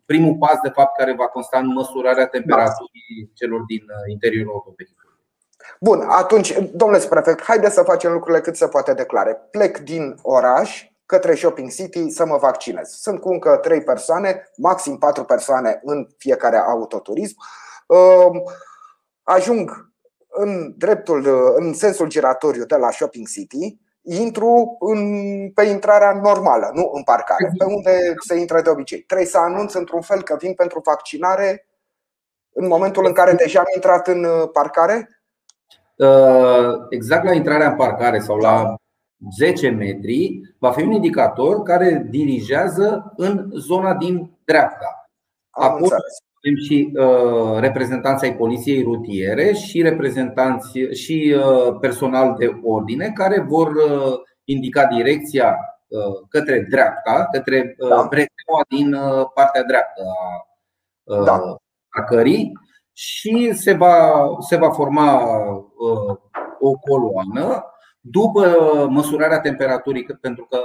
primul 0.06 0.36
pas, 0.36 0.60
de 0.64 0.70
fapt, 0.70 0.98
care 0.98 1.14
va 1.14 1.28
consta 1.28 1.60
în 1.60 1.68
măsurarea 1.68 2.28
temperaturii 2.28 3.32
celor 3.34 3.62
din 3.62 3.84
uh, 3.84 4.12
interiorul 4.12 4.52
autovehiculului. 4.54 5.03
Bun, 5.80 6.02
atunci, 6.02 6.58
domnule 6.74 7.06
prefect, 7.10 7.44
haideți 7.44 7.74
să 7.74 7.84
facem 7.84 8.12
lucrurile 8.12 8.42
cât 8.42 8.56
se 8.56 8.68
poate 8.68 8.94
declare. 8.94 9.34
Plec 9.52 9.78
din 9.78 10.16
oraș 10.22 10.88
către 11.06 11.36
Shopping 11.36 11.72
City 11.72 12.10
să 12.10 12.26
mă 12.26 12.38
vaccinez. 12.38 12.90
Sunt 12.90 13.20
cu 13.20 13.30
încă 13.30 13.60
3 13.62 13.84
persoane, 13.84 14.52
maxim 14.58 14.98
4 14.98 15.24
persoane 15.24 15.80
în 15.84 16.08
fiecare 16.18 16.58
autoturism. 16.58 17.36
Um, 17.88 18.44
ajung 19.24 19.92
în 20.28 20.74
dreptul, 20.78 21.54
în 21.56 21.74
sensul 21.74 22.08
giratoriu 22.08 22.66
de 22.66 22.76
la 22.76 22.92
Shopping 22.92 23.28
City, 23.28 23.78
intru 24.02 24.78
în, 24.80 25.02
pe 25.52 25.64
intrarea 25.64 26.14
normală, 26.24 26.72
nu 26.74 26.90
în 26.94 27.04
parcare, 27.04 27.52
pe 27.58 27.66
unde 27.66 28.14
se 28.26 28.36
intră 28.36 28.62
de 28.62 28.70
obicei. 28.70 29.02
Trebuie 29.02 29.28
să 29.28 29.38
anunț 29.38 29.74
într-un 29.74 30.02
fel 30.02 30.24
că 30.24 30.36
vin 30.40 30.54
pentru 30.54 30.82
vaccinare 30.86 31.68
în 32.54 32.68
momentul 32.68 33.06
în 33.06 33.14
care 33.14 33.34
deja 33.34 33.60
am 33.60 33.66
intrat 33.76 34.08
în 34.08 34.24
uh, 34.24 34.50
parcare? 34.52 35.23
Uh, 35.96 36.86
exact 36.90 37.24
la 37.24 37.34
intrarea 37.34 37.70
în 37.70 37.76
parcare 37.76 38.20
sau 38.20 38.38
la 38.38 38.76
10 39.32 39.70
metri 39.70 40.42
va 40.60 40.72
fi 40.72 40.82
un 40.82 40.92
indicator 40.92 41.64
care 41.64 42.08
dirigează 42.10 43.14
în 43.16 43.50
zona 43.54 43.94
din 43.94 44.32
dreapta. 44.46 45.10
Acum 45.50 45.90
avem 46.44 46.56
și 46.66 46.92
uh, 46.96 47.60
reprezentanții 47.60 48.28
ai 48.28 48.36
poliției 48.36 48.84
rutiere 48.84 49.54
și 49.54 49.82
reprezentanți 49.82 50.80
și 50.80 51.36
uh, 51.38 51.78
personal 51.80 52.36
de 52.38 52.60
ordine 52.64 53.12
care 53.14 53.40
vor 53.40 53.68
uh, 53.68 54.14
indica 54.44 54.86
direcția 54.86 55.58
uh, 55.88 56.28
către 56.30 56.66
dreapta, 56.70 57.28
către 57.32 57.76
uh, 57.78 57.90
da. 57.90 58.08
breteaua 58.10 58.64
din 58.70 58.94
uh, 58.94 59.26
partea 59.34 59.64
dreaptă 59.64 60.02
a, 60.02 60.48
uh, 61.04 61.24
da. 61.26 61.58
a 61.90 62.04
cării 62.04 62.52
și 62.94 63.52
se 63.54 63.74
va, 63.74 64.28
se 64.40 64.56
va 64.56 64.70
forma 64.70 65.22
uh, 65.22 66.18
o 66.60 66.72
coloană 66.72 67.66
după 68.02 68.56
măsurarea 68.90 69.40
temperaturii, 69.40 70.06
pentru 70.22 70.46
că 70.50 70.60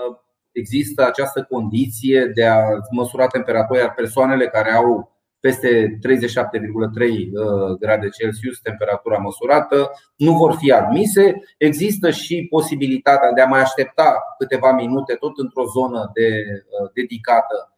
există 0.53 1.07
această 1.07 1.47
condiție 1.51 2.25
de 2.35 2.47
a 2.47 2.63
măsura 2.91 3.27
temperatura, 3.27 3.79
iar 3.79 3.95
persoanele 3.95 4.49
care 4.49 4.73
au 4.73 5.17
peste 5.41 5.99
37,3 6.03 7.09
uh, 7.09 7.77
grade 7.81 8.09
Celsius, 8.09 8.61
temperatura 8.61 9.17
măsurată, 9.17 9.91
nu 10.17 10.33
vor 10.33 10.55
fi 10.59 10.73
admise. 10.73 11.35
Există 11.59 12.11
și 12.11 12.47
posibilitatea 12.51 13.33
de 13.33 13.41
a 13.41 13.47
mai 13.47 13.61
aștepta 13.61 14.23
câteva 14.39 14.73
minute, 14.73 15.15
tot 15.15 15.39
într-o 15.39 15.65
zonă 15.65 16.11
de, 16.15 16.29
uh, 16.29 16.91
dedicată, 16.95 17.71
uh, 17.71 17.78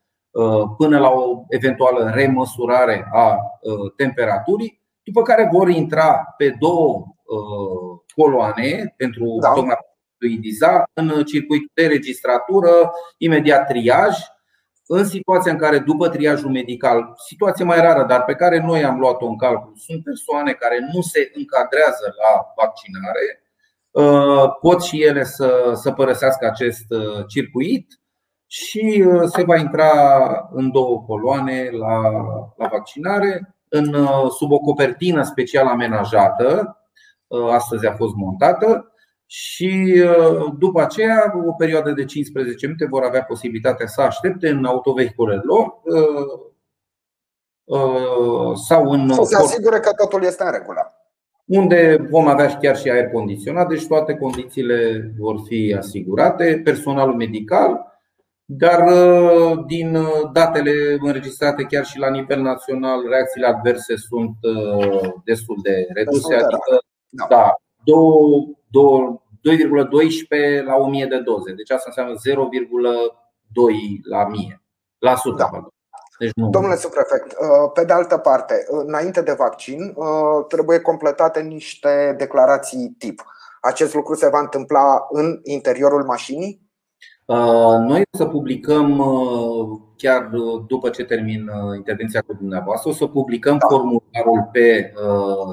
până 0.76 0.98
la 0.98 1.08
o 1.08 1.44
eventuală 1.48 2.10
remăsurare 2.14 3.08
a 3.12 3.38
temperaturii, 3.96 4.82
după 5.02 5.22
care 5.22 5.48
vor 5.52 5.68
intra 5.68 6.34
pe 6.36 6.56
două 6.58 7.04
coloane 8.14 8.94
pentru 8.96 9.36
da. 9.40 9.52
tocmai 9.52 9.76
în 10.92 11.24
circuit 11.24 11.70
de 11.74 11.86
registratură, 11.86 12.90
imediat 13.18 13.66
triaj 13.66 14.16
în 14.86 15.04
situația 15.04 15.52
în 15.52 15.58
care 15.58 15.78
după 15.78 16.08
triajul 16.08 16.50
medical, 16.50 17.12
situație 17.26 17.64
mai 17.64 17.80
rară, 17.80 18.04
dar 18.04 18.24
pe 18.24 18.34
care 18.34 18.60
noi 18.60 18.84
am 18.84 18.98
luat-o 18.98 19.26
în 19.26 19.36
calcul, 19.36 19.72
sunt 19.76 20.04
persoane 20.04 20.52
care 20.52 20.78
nu 20.92 21.00
se 21.00 21.30
încadrează 21.34 22.14
la 22.22 22.52
vaccinare, 22.56 23.42
uh, 23.90 24.50
pot 24.60 24.82
și 24.82 25.02
ele 25.02 25.24
să, 25.24 25.72
să 25.74 25.92
părăsească 25.92 26.46
acest 26.46 26.90
uh, 26.90 27.26
circuit 27.26 27.99
și 28.50 29.04
uh, 29.06 29.22
se 29.24 29.42
va 29.42 29.56
intra 29.56 29.90
în 30.52 30.70
două 30.70 31.02
coloane 31.06 31.68
la, 31.72 32.00
la 32.56 32.68
vaccinare, 32.70 33.56
în, 33.68 34.06
sub 34.30 34.52
o 34.52 34.58
copertină 34.58 35.22
special 35.22 35.66
amenajată, 35.66 36.76
astăzi 37.50 37.86
a 37.86 37.94
fost 37.94 38.14
montată, 38.14 38.90
și 39.32 40.02
uh, 40.04 40.52
după 40.58 40.80
aceea, 40.80 41.32
o 41.46 41.52
perioadă 41.52 41.90
de 41.90 42.04
15 42.04 42.66
minute, 42.66 42.86
vor 42.86 43.02
avea 43.02 43.24
posibilitatea 43.24 43.86
să 43.86 44.00
aștepte 44.00 44.48
în 44.48 44.64
autovehiculele 44.64 45.40
lor 45.44 45.80
uh, 45.82 46.40
uh, 47.64 48.56
sau 48.68 48.90
în. 48.90 49.12
Să 49.12 49.22
se 49.22 49.36
asigure 49.36 49.80
că 49.80 49.90
totul 49.96 50.24
este 50.24 50.44
în 50.44 50.50
regulă. 50.50 50.94
Unde 51.44 52.06
vom 52.10 52.26
avea 52.26 52.56
chiar 52.56 52.76
și 52.76 52.90
aer 52.90 53.08
condiționat, 53.08 53.68
deci 53.68 53.86
toate 53.86 54.14
condițiile 54.14 55.10
vor 55.18 55.36
fi 55.46 55.74
asigurate, 55.78 56.60
personalul 56.64 57.14
medical, 57.14 57.89
dar 58.58 58.84
din 59.66 59.98
datele 60.32 60.96
înregistrate 61.00 61.62
chiar 61.62 61.84
și 61.84 61.98
la 61.98 62.10
nivel 62.10 62.40
național, 62.40 63.08
reacțiile 63.08 63.46
adverse 63.46 63.96
sunt 63.96 64.34
destul 65.24 65.56
de 65.62 65.86
reduse, 65.94 66.34
adică 66.34 66.78
da, 67.08 67.26
da 67.28 67.54
două 67.84 68.46
2,12 69.48 70.64
la 70.64 70.76
1000 70.76 71.06
de 71.06 71.18
doze. 71.18 71.52
Deci 71.52 71.70
asta 71.70 71.84
înseamnă 71.86 72.14
0,2 72.14 72.40
la 74.10 74.24
1000 74.26 74.62
la 74.98 75.12
100. 75.12 75.36
Da. 75.36 75.68
Deci 76.18 76.30
nu. 76.34 76.48
Domnule 76.48 76.76
subprefect, 76.76 77.32
uh, 77.32 77.70
pe 77.74 77.84
de 77.84 77.92
altă 77.92 78.18
parte, 78.18 78.66
înainte 78.68 79.22
de 79.22 79.32
vaccin, 79.32 79.94
uh, 79.94 80.44
trebuie 80.48 80.80
completate 80.80 81.40
niște 81.40 82.14
declarații 82.18 82.94
tip. 82.98 83.22
Acest 83.60 83.94
lucru 83.94 84.14
se 84.14 84.28
va 84.28 84.38
întâmpla 84.38 85.06
în 85.10 85.40
interiorul 85.42 86.04
mașinii? 86.04 86.69
Uh, 87.30 87.78
noi 87.86 88.00
o 88.12 88.16
să 88.16 88.24
publicăm, 88.24 88.98
uh, 88.98 89.78
chiar 89.96 90.30
după 90.66 90.88
ce 90.88 91.04
termin 91.04 91.48
uh, 91.48 91.76
intervenția 91.76 92.20
cu 92.26 92.34
dumneavoastră, 92.34 92.90
o 92.90 92.92
să 92.92 93.06
publicăm 93.06 93.56
da. 93.58 93.66
formularul 93.66 94.48
pe 94.52 94.92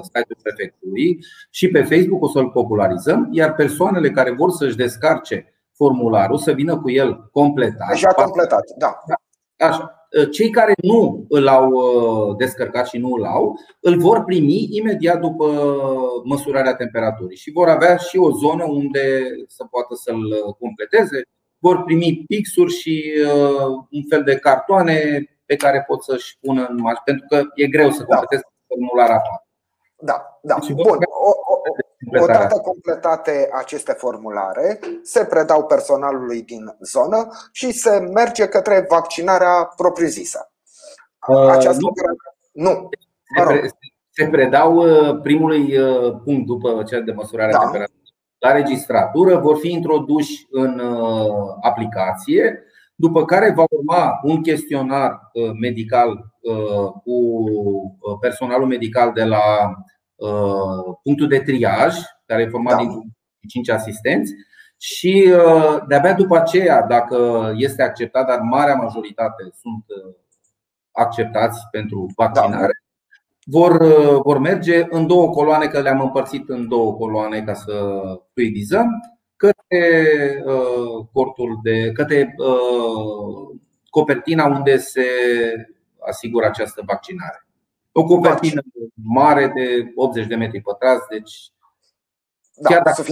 site-ul 0.02 0.38
prefecturii 0.42 1.26
și 1.50 1.68
pe 1.68 1.82
Facebook 1.82 2.24
o 2.24 2.28
să-l 2.28 2.50
popularizăm, 2.50 3.30
iar 3.32 3.54
persoanele 3.54 4.10
care 4.10 4.32
vor 4.32 4.50
să-și 4.50 4.76
descarce 4.76 5.54
formularul, 5.74 6.38
să 6.38 6.52
vină 6.52 6.80
cu 6.80 6.90
el 6.90 7.30
completat. 7.32 7.90
Deja 7.90 8.08
completat, 8.08 8.64
da. 8.78 8.98
Așa. 9.58 9.92
Cei 10.32 10.50
care 10.50 10.74
nu 10.84 11.26
îl 11.30 11.48
au 11.48 11.72
descărcat 12.38 12.88
și 12.88 12.98
nu 12.98 13.12
îl 13.12 13.26
au, 13.26 13.60
îl 13.80 14.00
vor 14.00 14.24
primi 14.24 14.68
imediat 14.72 15.20
după 15.20 15.46
măsurarea 16.24 16.76
temperaturii 16.76 17.38
și 17.38 17.52
vor 17.52 17.68
avea 17.68 17.96
și 17.96 18.18
o 18.18 18.32
zonă 18.32 18.64
unde 18.64 19.28
să 19.48 19.66
poată 19.70 19.96
să-l 19.96 20.56
completeze. 20.60 21.22
Vor 21.60 21.84
primi 21.84 22.24
pixuri 22.28 22.74
și 22.74 23.14
un 23.90 24.04
fel 24.10 24.24
de 24.24 24.38
cartoane 24.38 25.28
pe 25.46 25.56
care 25.56 25.84
pot 25.88 26.04
să-și 26.04 26.38
pună 26.42 26.66
în 26.70 26.76
mașină, 26.80 27.02
pentru 27.06 27.26
că 27.30 27.44
e 27.56 27.68
greu 27.68 27.92
să 27.92 28.04
completeze 28.04 28.42
da. 28.44 28.66
formular 28.68 29.22
Da, 29.96 30.40
da. 30.42 30.56
Deci, 30.60 30.72
Bun. 30.72 30.98
O, 31.06 31.30
o, 31.54 31.58
Odată 32.22 32.60
completate 32.60 33.50
aceste 33.54 33.92
formulare, 33.92 34.80
se 35.04 35.26
predau 35.26 35.66
personalului 35.66 36.42
din 36.42 36.76
zonă 36.80 37.28
și 37.52 37.72
se 37.72 37.98
merge 38.00 38.48
către 38.48 38.86
vaccinarea 38.90 39.74
propriu-zisă. 39.76 40.52
Uh, 41.28 41.50
Această 41.50 41.80
nu. 42.52 42.70
nu. 42.70 42.90
Se, 43.48 43.70
se 44.10 44.28
predau 44.28 44.76
uh, 44.76 45.22
primului 45.22 45.78
uh, 45.78 46.16
punct 46.24 46.46
după 46.46 46.84
cel 46.84 47.04
de 47.04 47.12
măsurare 47.12 47.52
da. 47.52 47.58
a 47.58 47.62
temperaturii 47.62 48.07
la 48.38 48.52
registratură, 48.52 49.38
vor 49.38 49.58
fi 49.58 49.72
introduși 49.72 50.46
în 50.50 50.82
aplicație, 51.62 52.64
după 52.96 53.26
care 53.26 53.54
va 53.56 53.64
urma 53.70 54.20
un 54.24 54.42
chestionar 54.42 55.20
medical 55.60 56.34
cu 57.04 58.18
personalul 58.20 58.68
medical 58.68 59.12
de 59.14 59.24
la 59.24 59.40
Uh, 60.18 60.98
punctul 61.04 61.28
de 61.28 61.40
triaj, 61.40 61.96
care 62.26 62.42
e 62.42 62.50
format 62.50 62.78
da. 62.78 62.84
din 62.84 63.16
5 63.48 63.70
asistenți, 63.70 64.34
și 64.78 65.34
uh, 65.34 65.78
de-abia 65.88 66.14
după 66.14 66.38
aceea, 66.38 66.82
dacă 66.82 67.52
este 67.56 67.84
acceptat, 67.84 68.28
dar 68.28 68.40
marea 68.40 68.76
majoritate 68.76 69.44
sunt 69.62 69.84
uh, 69.88 70.16
acceptați 70.92 71.60
pentru 71.72 72.06
vaccinare, 72.16 72.62
da. 72.62 72.87
Vor, 73.50 73.78
vor 74.22 74.38
merge 74.38 74.86
în 74.90 75.08
două 75.08 75.30
coloane, 75.30 75.68
că 75.68 75.82
le-am 75.82 76.02
împărțit 76.02 76.50
în 76.50 76.68
două 76.68 76.94
coloane 76.94 77.42
ca 77.42 77.54
să 77.54 78.02
fluidizăm, 78.34 78.90
către 79.36 80.08
cortul 81.12 81.60
de, 81.64 81.92
către 81.92 82.36
copertina 83.90 84.46
unde 84.46 84.78
se 84.78 85.06
asigură 86.10 86.46
această 86.46 86.84
vaccinare. 86.86 87.48
O 87.92 88.04
copertină 88.04 88.62
mare 89.04 89.52
de 89.56 89.92
80 89.96 90.28
de 90.28 90.36
metri 90.36 90.62
pătrați, 90.62 91.08
deci 91.10 91.52
da, 92.56 92.70
chiar 92.70 92.82
dacă 92.84 93.04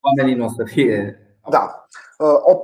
oamenii 0.00 0.38
nu 0.38 0.44
o 0.44 0.48
să 0.48 0.64
fie. 0.64 1.22
Da. 1.50 1.86
Uh, 2.18 2.56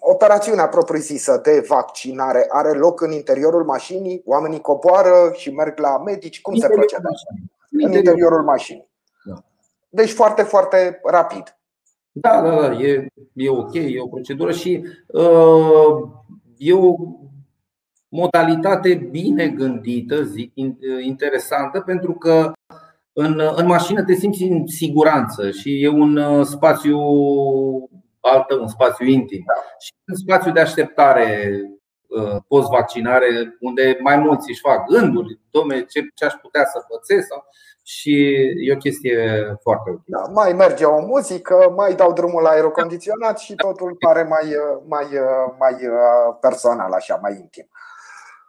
operațiunea 0.00 0.68
propriu-zisă 0.68 1.40
de 1.42 1.64
vaccinare 1.68 2.46
are 2.48 2.72
loc 2.72 3.00
în 3.00 3.12
interiorul 3.12 3.64
mașinii, 3.64 4.22
oamenii 4.24 4.60
coboară 4.60 5.32
și 5.34 5.50
merg 5.50 5.78
la 5.78 5.98
medici. 5.98 6.40
Cum 6.40 6.54
se 6.54 6.68
procedează? 6.68 7.26
În 7.70 7.92
interiorul 7.92 8.42
mașinii. 8.42 8.88
Da. 9.24 9.34
Deci 9.88 10.12
foarte, 10.12 10.42
foarte 10.42 11.00
rapid. 11.04 11.58
Da, 12.12 12.42
da, 12.42 12.60
da, 12.60 12.72
e, 12.72 13.06
e 13.32 13.50
ok, 13.50 13.74
e 13.74 14.00
o 14.00 14.06
procedură 14.06 14.52
și 14.52 14.84
uh, 15.06 16.08
e 16.56 16.74
o 16.74 16.94
modalitate 18.08 18.94
bine 19.10 19.48
gândită, 19.48 20.22
zic, 20.22 20.52
interesantă, 21.02 21.80
pentru 21.80 22.12
că 22.12 22.52
în, 23.12 23.40
în 23.56 23.66
mașină 23.66 24.04
te 24.04 24.14
simți 24.14 24.42
în 24.42 24.66
siguranță 24.66 25.50
și 25.50 25.82
e 25.82 25.88
un 25.88 26.16
uh, 26.16 26.46
spațiu 28.18 28.38
altă, 28.38 28.54
un 28.54 28.68
spațiu 28.68 29.06
intim. 29.06 29.42
Da. 29.46 29.60
Și 29.78 29.92
în 30.04 30.14
spațiu 30.14 30.52
de 30.52 30.60
așteptare 30.60 31.50
uh, 32.06 32.36
post-vaccinare, 32.48 33.56
unde 33.60 33.98
mai 34.00 34.16
mulți 34.16 34.50
își 34.50 34.60
fac 34.60 34.86
gânduri, 34.86 35.40
domne, 35.50 35.84
ce, 35.84 36.00
ce 36.14 36.24
aș 36.24 36.32
putea 36.32 36.64
să 36.64 36.84
pățesc 36.88 37.26
sau 37.26 37.44
și 37.82 38.14
e 38.66 38.72
o 38.72 38.76
chestie 38.76 39.16
foarte 39.62 39.90
ok. 39.90 40.02
Da, 40.04 40.22
mai 40.32 40.52
merge 40.52 40.84
o 40.84 41.00
muzică, 41.00 41.72
mai 41.76 41.94
dau 41.94 42.12
drumul 42.12 42.42
la 42.42 42.48
aerocondiționat 42.48 43.38
și 43.38 43.54
totul 43.54 43.96
pare 43.98 44.22
mai, 44.22 44.46
uh, 44.46 44.82
mai, 44.86 45.06
mai 45.58 45.74
personal, 46.40 46.92
așa, 46.92 47.18
mai 47.22 47.32
intim. 47.32 47.68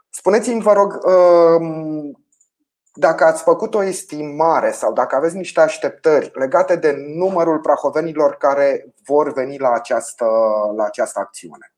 Spuneți-mi, 0.10 0.62
vă 0.62 0.74
rog, 0.74 1.00
um, 1.06 2.26
dacă 2.94 3.24
ați 3.24 3.44
făcut 3.44 3.74
o 3.74 3.84
estimare 3.84 4.72
sau 4.72 4.94
dacă 4.94 5.16
aveți 5.16 5.36
niște 5.36 5.60
așteptări 5.60 6.32
legate 6.34 6.76
de 6.76 6.96
numărul 7.16 7.60
prahovenilor 7.60 8.36
care 8.36 8.94
vor 9.06 9.34
veni 9.34 9.58
la 9.58 9.72
această, 9.72 10.26
la 10.76 10.84
această 10.84 11.20
acțiune. 11.20 11.74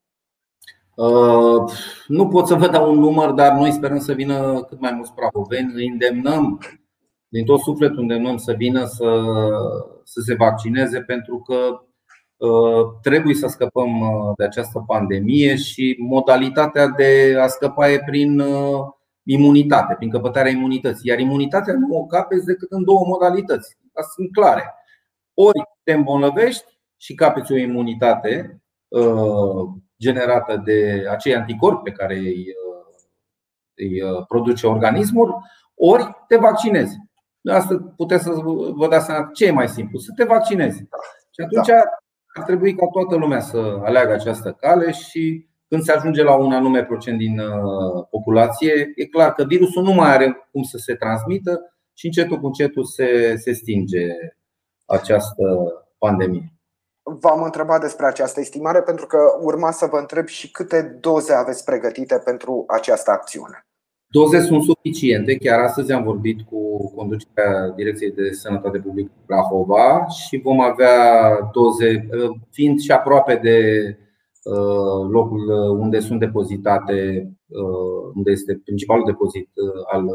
Uh, 0.96 1.72
nu 2.08 2.28
pot 2.28 2.48
să 2.48 2.56
vă 2.56 2.68
dau 2.68 2.92
un 2.92 3.00
număr, 3.00 3.32
dar 3.32 3.52
noi 3.52 3.72
sperăm 3.72 4.00
să 4.00 4.14
vină 4.14 4.64
cât 4.64 4.80
mai 4.80 4.92
mulți 4.92 5.14
prahoveni. 5.14 5.74
Îi 5.76 5.88
îndemnăm 5.88 6.60
din 7.28 7.46
tot 7.46 7.60
sufletul 7.60 8.00
îndemnăm 8.00 8.38
să 8.38 8.54
vină 8.58 8.86
să, 8.86 9.24
să 10.04 10.22
se 10.26 10.36
vaccineze 10.36 11.02
pentru 11.02 11.40
că 11.40 11.82
Uh, 12.42 12.88
trebuie 13.02 13.34
să 13.34 13.48
scăpăm 13.48 14.00
uh, 14.00 14.34
de 14.38 14.44
această 14.44 14.84
pandemie 14.88 15.56
și 15.56 15.96
modalitatea 16.00 16.88
de 16.88 17.38
a 17.42 17.48
scăpa 17.48 17.92
e 17.92 18.00
prin 18.06 18.40
uh, 18.40 18.88
imunitate, 19.24 19.94
prin 19.94 20.10
căpătarea 20.10 20.52
imunității. 20.52 21.10
Iar 21.10 21.20
imunitatea 21.20 21.74
nu 21.74 21.98
o 21.98 22.06
capeți 22.06 22.46
decât 22.46 22.72
în 22.72 22.84
două 22.84 23.06
modalități. 23.06 23.78
Asta 23.94 24.12
sunt 24.16 24.32
clare. 24.32 24.74
Ori 25.34 25.60
te 25.84 25.94
îmbolnăvești 25.94 26.80
și 26.98 27.14
capeți 27.14 27.52
o 27.52 27.58
imunitate 27.58 28.62
generată 30.00 30.62
de 30.66 31.06
acei 31.10 31.36
anticorpi 31.36 31.84
pe 31.84 31.92
care 31.92 32.16
îi, 32.16 32.46
îi 33.74 34.02
produce 34.28 34.68
organismul, 34.68 35.36
ori 35.76 36.12
te 36.28 36.38
vaccinezi. 36.38 36.98
Asta 37.50 37.94
puteți 37.96 38.24
să 38.24 38.32
vă 38.74 38.88
dați 38.88 39.06
seama 39.06 39.30
ce 39.34 39.46
e 39.46 39.52
mai 39.52 39.68
simplu, 39.70 39.98
să 39.98 40.12
te 40.16 40.24
vaccinezi. 40.24 40.78
Și 41.30 41.42
atunci 41.44 41.68
da 41.68 41.84
ar 42.34 42.44
trebui 42.44 42.76
ca 42.76 42.86
toată 42.86 43.16
lumea 43.16 43.40
să 43.40 43.80
aleagă 43.84 44.14
această 44.14 44.52
cale 44.52 44.92
și 44.92 45.50
când 45.72 45.84
se 45.84 45.92
ajunge 45.92 46.24
la 46.24 46.36
un 46.36 46.52
anume 46.52 46.84
procent 46.84 47.18
din 47.18 47.40
uh, 47.40 48.06
populație, 48.10 48.92
e 48.96 49.06
clar 49.06 49.34
că 49.34 49.44
virusul 49.44 49.84
nu 49.84 49.94
mai 49.94 50.10
are 50.10 50.50
cum 50.52 50.64
să 50.64 50.78
se 50.78 50.94
transmită 50.96 51.74
și 51.94 52.06
încetul 52.06 52.40
cu 52.40 52.46
încetul 52.46 52.86
se, 52.86 53.36
se 53.38 53.52
stinge 53.52 54.08
această 54.86 55.44
pandemie. 55.98 56.54
V-am 57.04 57.44
întrebat 57.44 57.82
despre 57.82 58.06
această 58.06 58.40
estimare 58.40 58.82
pentru 58.82 59.06
că 59.06 59.18
urma 59.42 59.72
să 59.72 59.86
vă 59.92 59.98
întreb 59.98 60.28
și 60.28 60.52
câte 60.52 60.98
doze 61.02 61.34
aveți 61.34 61.64
pregătite 61.64 62.22
pentru 62.26 62.64
această 62.68 63.12
acțiune. 63.12 63.66
Doze 64.08 64.40
sunt 64.40 64.64
suficiente. 64.64 65.36
Chiar 65.36 65.60
astăzi 65.60 65.92
am 65.92 66.04
vorbit 66.04 66.42
cu 66.42 66.92
conducerea 66.96 67.68
Direcției 67.76 68.12
de 68.12 68.32
Sănătate 68.32 68.80
Publică 68.80 69.12
Prahova 69.26 70.06
și 70.06 70.42
vom 70.44 70.60
avea 70.60 71.30
doze, 71.54 72.10
fiind 72.50 72.80
și 72.80 72.92
aproape 72.92 73.36
de 73.36 73.58
uh, 73.90 74.10
locul 75.10 75.50
unde 75.80 76.00
sunt 76.00 76.20
depozitate, 76.20 77.30
uh, 77.48 78.12
unde 78.16 78.32
este 78.32 78.62
principalul 78.64 79.06
depozit 79.06 79.50
uh, 79.54 79.84
al 79.92 80.06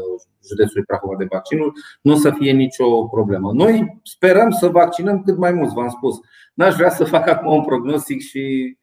județului 0.47 0.83
Prahova 0.83 1.15
de 1.17 1.27
vaccinul, 1.29 1.73
nu 2.01 2.13
o 2.13 2.15
să 2.15 2.31
fie 2.37 2.51
nicio 2.51 3.05
problemă. 3.05 3.51
Noi 3.53 3.99
sperăm 4.03 4.49
să 4.49 4.67
vaccinăm 4.67 5.21
cât 5.21 5.37
mai 5.37 5.51
mulți, 5.51 5.73
v-am 5.73 5.89
spus. 5.89 6.15
N-aș 6.53 6.75
vrea 6.75 6.89
să 6.89 7.03
fac 7.03 7.27
acum 7.27 7.53
un 7.53 7.63
prognostic 7.63 8.19
și 8.21 8.77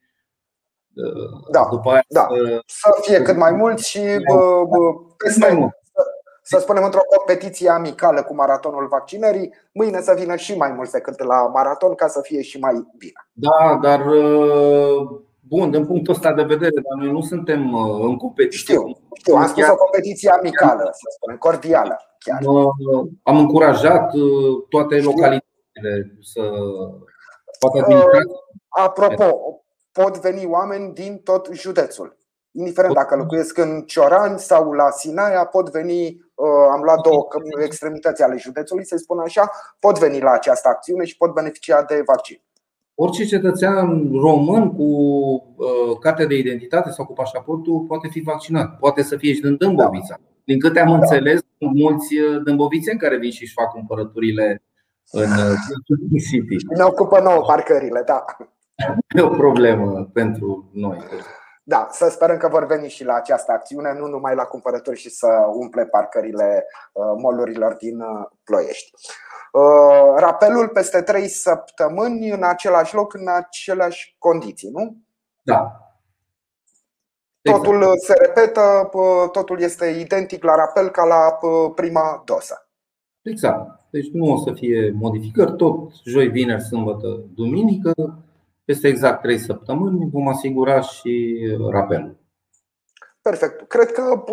da, 1.51 1.67
după 1.71 1.89
aia 1.89 2.03
da. 2.07 2.27
Să 2.65 2.89
fie 3.01 3.21
cât 3.21 3.37
mai 3.37 3.51
mulți 3.51 3.89
și 3.89 3.99
bă, 3.99 4.63
bă, 4.69 4.77
peste, 5.17 5.39
mai 5.39 5.55
mult. 5.55 5.71
Să 6.41 6.59
spunem 6.59 6.83
într-o 6.83 7.01
competiție 7.17 7.69
amicală 7.69 8.23
cu 8.23 8.35
maratonul 8.35 8.87
vaccinării, 8.87 9.53
mâine 9.71 10.01
să 10.01 10.15
vină 10.17 10.35
și 10.35 10.57
mai 10.57 10.71
mulți 10.71 10.91
decât 10.91 11.23
la 11.23 11.47
maraton 11.53 11.95
ca 11.95 12.07
să 12.07 12.19
fie 12.21 12.41
și 12.41 12.59
mai 12.59 12.87
bine. 12.97 13.27
Da, 13.31 13.79
dar 13.81 14.05
bun, 15.47 15.71
din 15.71 15.85
punctul 15.85 16.13
ăsta 16.13 16.33
de 16.33 16.43
vedere, 16.43 16.71
dar 16.71 16.97
noi 16.97 17.11
nu 17.11 17.21
suntem 17.21 17.75
în 18.01 18.17
competiție. 18.17 18.73
Știu, 18.75 18.97
știu 19.13 19.35
am 19.35 19.47
spus 19.47 19.67
o 19.67 19.75
competiție 19.75 20.29
amicală, 20.29 20.83
să 20.83 21.15
spunem, 21.15 21.37
cordială. 21.37 21.99
Chiar. 22.17 22.41
Am 23.23 23.37
încurajat 23.37 24.11
toate 24.69 24.95
localitățile 25.01 26.17
să 26.21 26.41
poată 27.59 27.77
administrația. 27.77 28.39
Apropo, 28.67 29.39
pot 29.91 30.19
veni 30.19 30.45
oameni 30.45 30.93
din 30.93 31.17
tot 31.23 31.49
județul. 31.51 32.17
Indiferent 32.51 32.93
dacă 32.93 33.15
locuiesc 33.15 33.57
în 33.57 33.81
Ciorani 33.81 34.39
sau 34.39 34.71
la 34.71 34.89
Sinaia, 34.89 35.45
pot 35.45 35.69
veni, 35.69 36.05
uh, 36.35 36.67
am 36.71 36.81
luat 36.81 37.01
două 37.01 37.27
extremități 37.63 38.23
ale 38.23 38.37
județului, 38.37 38.85
să 38.85 38.97
spun 38.97 39.19
așa, 39.19 39.51
pot 39.79 39.99
veni 39.99 40.19
la 40.19 40.31
această 40.31 40.67
acțiune 40.67 41.05
și 41.05 41.17
pot 41.17 41.33
beneficia 41.33 41.83
de 41.83 42.03
vaccin. 42.05 42.44
Orice 42.95 43.25
cetățean 43.25 44.11
român 44.11 44.73
cu 44.73 44.83
uh, 44.83 45.97
carte 45.99 46.25
de 46.25 46.37
identitate 46.37 46.89
sau 46.89 47.05
cu 47.05 47.13
pașaportul 47.13 47.85
poate 47.87 48.07
fi 48.07 48.19
vaccinat. 48.19 48.77
Poate 48.77 49.01
să 49.01 49.17
fie 49.17 49.33
și 49.33 49.41
din 49.41 49.55
Dâmbovița. 49.57 50.15
Da. 50.19 50.25
Din 50.43 50.59
câte 50.59 50.79
am 50.79 50.87
da. 50.87 50.93
înțeles, 50.93 51.39
mulți 51.57 52.15
uh, 52.17 52.41
dâmbovițeni 52.43 52.99
care 52.99 53.17
vin 53.17 53.31
și 53.31 53.43
își 53.43 53.53
fac 53.53 53.71
cumpărăturile 53.71 54.63
în 55.11 55.29
City. 56.29 56.55
Ne 56.77 56.83
ocupă 56.83 57.19
nouă 57.19 57.41
parcările, 57.47 58.03
da. 58.05 58.25
e 59.15 59.21
o 59.21 59.29
problemă 59.29 60.09
pentru 60.13 60.69
noi. 60.73 60.97
Da, 61.63 61.87
să 61.91 62.09
sperăm 62.09 62.37
că 62.37 62.47
vor 62.47 62.65
veni 62.65 62.89
și 62.89 63.03
la 63.03 63.13
această 63.13 63.51
acțiune, 63.51 63.95
nu 63.99 64.07
numai 64.07 64.35
la 64.35 64.43
cumpărături 64.43 64.99
și 64.99 65.09
să 65.09 65.27
umple 65.53 65.85
parcările 65.85 66.65
molurilor 67.17 67.73
din 67.73 68.03
Ploiești. 68.43 68.91
Rapelul 70.17 70.69
peste 70.69 71.01
3 71.01 71.27
săptămâni 71.27 72.29
în 72.29 72.43
același 72.43 72.95
loc, 72.95 73.13
în 73.13 73.27
aceleași 73.27 74.15
condiții, 74.19 74.69
nu? 74.69 74.97
Da, 75.41 75.79
Totul 77.51 77.81
exact. 77.81 77.99
se 77.99 78.13
repetă, 78.13 78.89
totul 79.31 79.59
este 79.59 79.85
identic 79.85 80.43
la 80.43 80.55
rapel 80.55 80.89
ca 80.89 81.03
la 81.03 81.37
prima 81.75 82.21
dosă. 82.25 82.69
Exact. 83.21 83.79
Deci 83.89 84.11
nu 84.11 84.31
o 84.31 84.37
să 84.37 84.51
fie 84.53 84.91
modificări, 84.95 85.55
tot 85.55 85.91
joi, 86.03 86.27
vineri, 86.27 86.61
sâmbătă, 86.61 87.07
duminică, 87.35 87.93
peste 88.65 88.87
exact 88.87 89.21
3 89.21 89.37
săptămâni 89.37 90.09
vom 90.11 90.27
asigura 90.27 90.81
și 90.81 91.37
rapelul. 91.71 92.17
Perfect. 93.21 93.67
Cred 93.67 93.91
că 93.91 94.23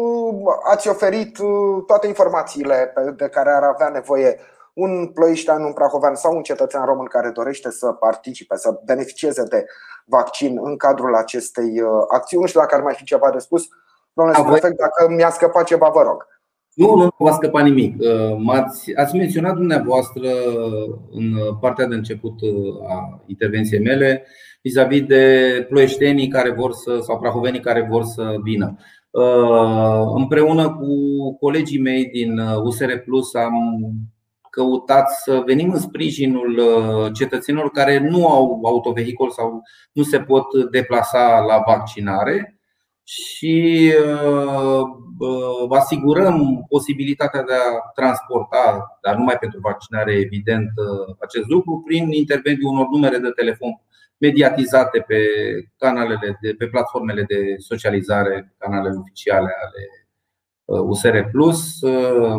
ați 0.70 0.88
oferit 0.88 1.38
toate 1.86 2.06
informațiile 2.06 2.92
de 3.16 3.28
care 3.28 3.50
ar 3.50 3.62
avea 3.62 3.88
nevoie 3.88 4.38
un 4.72 5.06
ploieștean, 5.06 5.64
un 5.64 5.72
prahovean 5.72 6.14
sau 6.14 6.36
un 6.36 6.42
cetățean 6.42 6.84
român 6.84 7.06
care 7.06 7.30
dorește 7.30 7.70
să 7.70 7.86
participe, 7.86 8.56
să 8.56 8.80
beneficieze 8.84 9.42
de 9.42 9.64
vaccin 10.04 10.58
în 10.62 10.76
cadrul 10.76 11.14
acestei 11.14 11.80
uh, 11.80 11.88
acțiuni. 12.08 12.42
Nu 12.42 12.48
știu 12.48 12.60
dacă 12.60 12.74
ar 12.74 12.82
mai 12.82 12.94
fi 12.94 13.04
ceva 13.04 13.30
de 13.30 13.38
spus. 13.38 13.68
Domnule 14.12 14.38
prefect, 14.50 14.76
dacă 14.76 15.12
mi-a 15.12 15.30
scăpat 15.30 15.64
ceva, 15.64 15.90
vă 15.94 16.02
rog. 16.02 16.26
Nu, 16.74 16.94
nu 16.94 17.08
v-a 17.18 17.32
scăpat 17.32 17.62
nimic. 17.62 17.96
Uh, 17.98 18.54
ați 18.54 18.94
ați 18.96 19.16
menționat 19.16 19.54
dumneavoastră 19.54 20.28
în 21.10 21.56
partea 21.60 21.86
de 21.86 21.94
început 21.94 22.40
uh, 22.40 22.88
a 22.88 23.22
intervenției 23.26 23.80
mele 23.80 24.26
vis-a-vis 24.62 25.02
de 25.02 25.66
ploieștenii 25.68 26.28
care 26.28 26.50
vor 26.50 26.72
să, 26.72 26.98
sau 27.02 27.18
prahovenii 27.18 27.60
care 27.60 27.86
vor 27.90 28.04
să 28.04 28.34
vină. 28.42 28.76
Împreună 30.14 30.70
cu 30.70 30.86
colegii 31.40 31.80
mei 31.80 32.06
din 32.06 32.38
USR 32.38 32.92
Plus 33.04 33.34
am 33.34 33.54
căutat 34.52 35.10
să 35.10 35.42
venim 35.46 35.72
în 35.72 35.78
sprijinul 35.78 36.58
uh, 36.58 37.12
cetățenilor 37.12 37.70
care 37.70 37.98
nu 37.98 38.28
au 38.28 38.60
autovehicul 38.64 39.30
sau 39.30 39.62
nu 39.92 40.02
se 40.02 40.20
pot 40.20 40.70
deplasa 40.70 41.38
la 41.38 41.62
vaccinare 41.66 42.60
și 43.02 43.92
uh, 44.14 44.80
uh, 45.18 45.78
asigurăm 45.78 46.64
posibilitatea 46.68 47.42
de 47.42 47.52
a 47.52 47.90
transporta, 47.94 48.98
dar 49.02 49.16
numai 49.16 49.36
pentru 49.38 49.60
vaccinare, 49.60 50.12
evident, 50.12 50.70
acest 51.20 51.46
lucru, 51.48 51.82
prin 51.86 52.10
intermediul 52.10 52.72
unor 52.72 52.86
numere 52.86 53.18
de 53.18 53.30
telefon 53.30 53.80
mediatizate 54.18 54.98
pe 55.06 55.18
canalele, 55.76 56.38
de, 56.40 56.54
pe 56.58 56.66
platformele 56.66 57.22
de 57.22 57.54
socializare, 57.58 58.54
canalele 58.58 58.96
oficiale 59.00 59.50
ale 59.64 59.82
USR 60.64 61.18
Plus, 61.30 61.78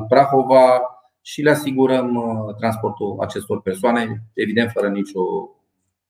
Prahova, 0.07 0.81
și 1.25 1.41
le 1.41 1.49
asigurăm 1.49 2.15
uh, 2.15 2.55
transportul 2.55 3.17
acestor 3.21 3.61
persoane, 3.61 4.23
evident 4.33 4.71
fără 4.71 4.89
nicio 4.89 5.21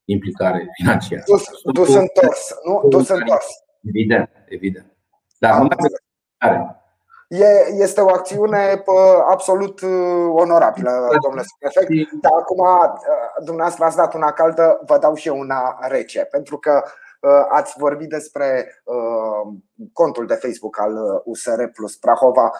implicare 0.05 0.67
financiară. 0.81 1.23
Dus, 1.25 1.43
dus 1.73 1.95
întors, 1.95 2.53
nu? 2.65 2.89
Dus 2.89 3.09
întors. 3.09 3.45
Evident, 3.87 4.29
evident. 4.47 4.95
Dar 5.37 5.61
nu 5.61 5.67
mai 5.67 6.71
este 7.79 8.01
o 8.01 8.09
acțiune 8.09 8.83
absolut 9.29 9.81
uh, 9.81 9.89
onorabilă, 10.31 10.91
domnule 11.21 11.43
prefect. 11.59 12.11
Dar 12.21 12.31
acum, 12.39 12.59
uh, 12.59 12.93
dumneavoastră 13.45 13.85
ați 13.85 13.95
dat 13.95 14.13
una 14.13 14.31
caldă, 14.31 14.79
vă 14.85 14.97
dau 14.97 15.15
și 15.15 15.27
eu 15.27 15.39
una 15.39 15.77
rece. 15.87 16.27
Pentru 16.31 16.57
că 16.57 16.83
ați 17.49 17.73
vorbit 17.77 18.09
despre 18.09 18.83
contul 19.93 20.25
de 20.25 20.33
Facebook 20.33 20.79
al 20.79 21.21
USR 21.25 21.63
Plus 21.73 21.95
Prahova. 21.95 22.51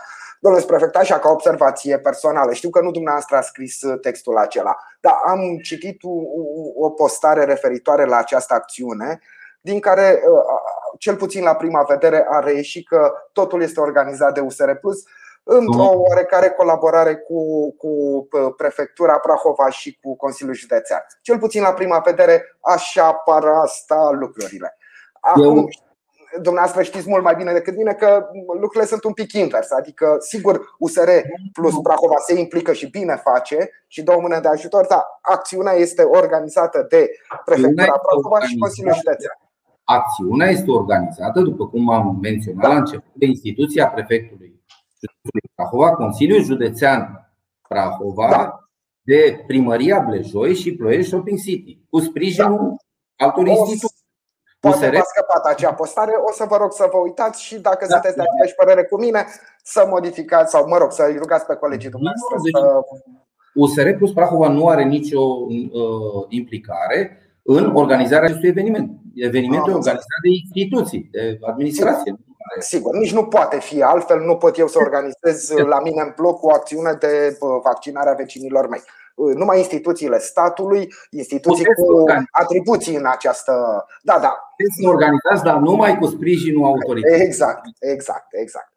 Domnule 0.43 0.65
prefect, 0.65 0.95
așa 0.95 1.19
ca 1.19 1.29
observație 1.29 1.99
personală, 1.99 2.53
știu 2.53 2.69
că 2.69 2.81
nu 2.81 2.91
dumneavoastră 2.91 3.35
a 3.35 3.41
scris 3.41 3.81
uh, 3.81 3.99
textul 3.99 4.37
acela, 4.37 4.75
dar 4.99 5.13
am 5.25 5.57
citit 5.63 6.01
o 6.75 6.89
postare 6.89 7.43
referitoare 7.43 8.05
la 8.05 8.17
această 8.17 8.53
acțiune, 8.53 9.19
din 9.61 9.79
care, 9.79 10.21
uh, 10.27 10.41
cel 10.97 11.15
puțin 11.15 11.43
la 11.43 11.55
prima 11.55 11.83
vedere, 11.83 12.25
a 12.29 12.39
reieșit 12.39 12.87
că 12.87 13.11
totul 13.31 13.61
este 13.61 13.79
organizat 13.79 14.33
de 14.33 14.39
USR 14.39 14.71
Plus 14.71 15.03
într-o 15.43 15.83
mhm. 15.83 16.01
oarecare 16.09 16.49
colaborare 16.49 17.15
cu, 17.15 17.71
cu 17.75 17.87
uh, 17.87 18.53
prefectura 18.57 19.17
Prahova 19.17 19.69
și 19.69 19.99
cu 20.01 20.15
Consiliul 20.15 20.55
Județean. 20.55 20.99
Cel 21.21 21.39
puțin 21.39 21.61
la 21.61 21.73
prima 21.73 21.99
vedere, 22.05 22.57
așa 22.61 23.13
par 23.13 23.43
asta 23.45 24.09
lucrurile. 24.11 24.77
Acum, 25.19 25.57
Eu 25.57 25.69
dumneavoastră 26.41 26.81
știți 26.81 27.09
mult 27.09 27.23
mai 27.23 27.35
bine 27.35 27.51
decât 27.51 27.77
mine 27.77 27.93
că 27.93 28.29
lucrurile 28.53 28.85
sunt 28.85 29.03
un 29.03 29.13
pic 29.13 29.33
invers. 29.33 29.71
Adică, 29.71 30.17
sigur, 30.19 30.75
USR 30.77 31.09
plus 31.53 31.79
Prahova 31.83 32.15
se 32.27 32.39
implică 32.39 32.73
și 32.73 32.89
bine 32.89 33.15
face 33.23 33.69
și 33.87 34.03
două 34.03 34.21
mâne 34.21 34.39
de 34.39 34.47
ajutor, 34.47 34.85
dar 34.85 35.03
acțiunea 35.21 35.73
este 35.73 36.01
organizată 36.01 36.85
de 36.89 37.09
Prefectura 37.45 38.01
Prahova 38.05 38.39
și 38.39 38.57
Consiliul 38.57 38.93
Județean. 38.93 39.37
Acțiunea 39.83 40.49
este 40.49 40.71
organizată, 40.71 41.39
după 41.39 41.67
cum 41.67 41.89
am 41.89 42.17
menționat 42.21 42.61
da. 42.61 42.67
la 42.67 42.75
început, 42.75 43.13
de 43.13 43.25
instituția 43.25 43.87
prefectului 43.87 44.62
Prahova, 45.55 45.95
Consiliul 45.95 46.43
Județean 46.43 47.31
Prahova, 47.67 48.27
da. 48.29 48.59
de 49.01 49.43
Primăria 49.47 49.99
Blejoi 49.99 50.55
și 50.55 50.75
Ploiești 50.75 51.09
Shopping 51.09 51.39
City, 51.39 51.79
cu 51.89 51.99
sprijinul 51.99 52.75
da. 53.15 53.25
altor 53.25 53.47
instituții. 53.47 54.01
Poate 54.59 54.89
v-a 54.89 55.03
scăpat 55.03 55.45
acea 55.45 55.73
postare, 55.73 56.11
o 56.29 56.31
să 56.31 56.45
vă 56.49 56.57
rog 56.57 56.71
să 56.71 56.89
vă 56.91 56.97
uitați 56.97 57.43
și 57.43 57.59
dacă 57.59 57.85
da. 57.85 57.93
sunteți 57.93 58.15
de 58.15 58.21
aceeași 58.21 58.55
părere 58.55 58.83
cu 58.83 58.99
mine, 58.99 59.25
să 59.63 59.85
modificați 59.89 60.51
sau, 60.51 60.67
mă 60.67 60.77
rog, 60.77 60.91
să 60.91 61.03
îi 61.09 61.17
rugați 61.17 61.45
pe 61.45 61.55
colegii 61.55 61.89
dumneavoastră 61.89 62.35
deci, 62.43 62.61
să... 62.61 62.79
USR 63.53 63.89
Plus 63.97 64.11
Prahova 64.13 64.47
nu 64.47 64.67
are 64.67 64.83
nicio 64.83 65.21
uh, 65.21 66.25
implicare 66.27 67.17
în 67.41 67.75
organizarea 67.75 68.27
acestui 68.27 68.49
eveniment. 68.49 68.91
Evenimentul 69.15 69.71
e 69.71 69.75
organizat 69.75 70.21
de 70.23 70.29
instituții, 70.29 71.09
de 71.11 71.39
administrație. 71.41 72.15
Sigur. 72.59 72.63
Sigur, 72.63 72.95
nici 72.95 73.13
nu 73.13 73.25
poate 73.25 73.59
fi 73.59 73.81
altfel, 73.81 74.19
nu 74.19 74.37
pot 74.37 74.57
eu 74.57 74.67
să 74.67 74.77
organizez 74.77 75.49
la 75.73 75.79
mine 75.79 76.01
în 76.01 76.13
bloc 76.15 76.43
o 76.43 76.53
acțiune 76.53 76.93
de 76.93 77.37
uh, 77.39 77.59
vaccinare 77.63 78.09
a 78.09 78.13
vecinilor 78.13 78.67
mei. 78.67 78.81
Uh, 79.15 79.35
numai 79.35 79.57
instituțiile 79.57 80.19
statului, 80.19 80.93
instituții 81.09 81.63
Puteți 81.63 81.87
cu 81.87 82.05
atribuții 82.31 82.95
în 82.95 83.05
această. 83.05 83.85
Da, 84.01 84.19
da. 84.19 84.53
Puteți 84.57 84.75
să 84.81 84.89
organizați, 84.89 85.43
dar 85.43 85.55
numai 85.55 85.97
cu 85.97 86.05
sprijinul 86.05 86.65
autorității. 86.65 87.25
Exact, 87.25 87.61
exact, 87.79 88.27
exact. 88.29 88.71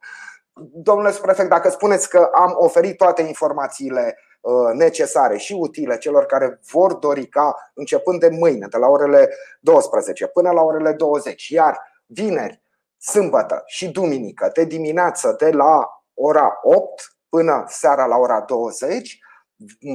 Domnule 0.72 1.12
prefect, 1.22 1.48
dacă 1.48 1.70
spuneți 1.70 2.08
că 2.10 2.28
am 2.32 2.54
oferit 2.58 2.96
toate 2.96 3.22
informațiile 3.22 4.18
uh, 4.40 4.72
necesare 4.74 5.36
și 5.36 5.52
utile 5.52 5.98
celor 5.98 6.24
care 6.24 6.60
vor 6.70 6.94
dori 6.94 7.26
ca 7.26 7.70
începând 7.74 8.20
de 8.20 8.28
mâine, 8.28 8.66
de 8.70 8.76
la 8.76 8.86
orele 8.86 9.28
12 9.60 10.26
până 10.26 10.50
la 10.50 10.62
orele 10.62 10.92
20, 10.92 11.48
iar 11.48 11.80
vineri, 12.06 12.62
sâmbătă 12.98 13.62
și 13.66 13.90
duminică, 13.90 14.50
de 14.52 14.64
dimineață 14.64 15.34
de 15.38 15.50
la 15.50 16.02
ora 16.14 16.58
8 16.62 17.16
până 17.28 17.64
seara 17.68 18.06
la 18.06 18.16
ora 18.16 18.40
20, 18.40 19.18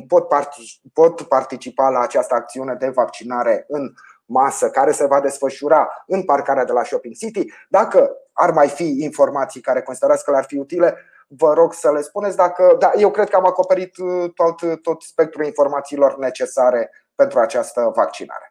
pot, 0.07 0.27
pot 0.93 1.21
participa 1.21 1.89
la 1.89 1.99
această 1.99 2.33
acțiune 2.35 2.73
de 2.73 2.89
vaccinare 2.89 3.65
în 3.67 3.93
masă 4.25 4.69
care 4.69 4.91
se 4.91 5.05
va 5.05 5.19
desfășura 5.19 6.03
în 6.07 6.23
parcarea 6.23 6.65
de 6.65 6.71
la 6.71 6.83
Shopping 6.83 7.15
City. 7.15 7.45
Dacă 7.69 8.11
ar 8.33 8.51
mai 8.51 8.67
fi 8.67 8.95
informații 8.99 9.61
care 9.61 9.81
considerați 9.81 10.23
că 10.23 10.31
le-ar 10.31 10.45
fi 10.45 10.57
utile, 10.57 10.97
vă 11.27 11.53
rog 11.53 11.73
să 11.73 11.91
le 11.91 12.01
spuneți. 12.01 12.35
Dacă, 12.35 12.75
da, 12.79 12.91
eu 12.95 13.11
cred 13.11 13.29
că 13.29 13.35
am 13.35 13.45
acoperit 13.45 13.97
uh, 13.97 14.31
tot, 14.33 14.81
tot 14.81 15.01
spectrul 15.01 15.45
informațiilor 15.45 16.17
necesare 16.17 16.91
pentru 17.15 17.39
această 17.39 17.91
vaccinare. 17.95 18.50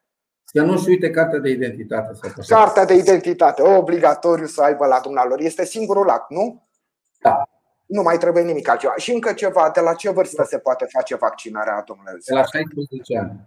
Să 0.53 0.63
nu-și 0.63 0.89
uite 0.89 1.11
cartea 1.11 1.39
de 1.39 1.51
identitate. 1.51 2.19
Cartea 2.49 2.85
de 2.85 2.95
identitate, 2.95 3.63
obligatoriu 3.63 4.47
să 4.47 4.63
aibă 4.63 4.87
la 4.87 5.01
dumnealor. 5.03 5.41
Este 5.41 5.65
singurul 5.65 6.09
act, 6.09 6.31
nu? 6.31 6.63
Da. 7.21 7.49
Nu 7.87 8.03
mai 8.03 8.19
trebuie 8.19 8.43
nimic 8.43 8.69
altceva. 8.69 8.95
Și 8.97 9.13
încă 9.13 9.33
ceva, 9.33 9.71
de 9.75 9.81
la 9.81 9.95
ce 9.95 10.11
vârstă 10.11 10.45
se 10.45 10.59
poate 10.59 10.87
face 10.91 11.17
vaccinarea, 11.17 11.83
domnule? 11.87 12.19
De 12.27 12.35
la 12.35 12.45
16 12.45 13.19
ani. 13.19 13.41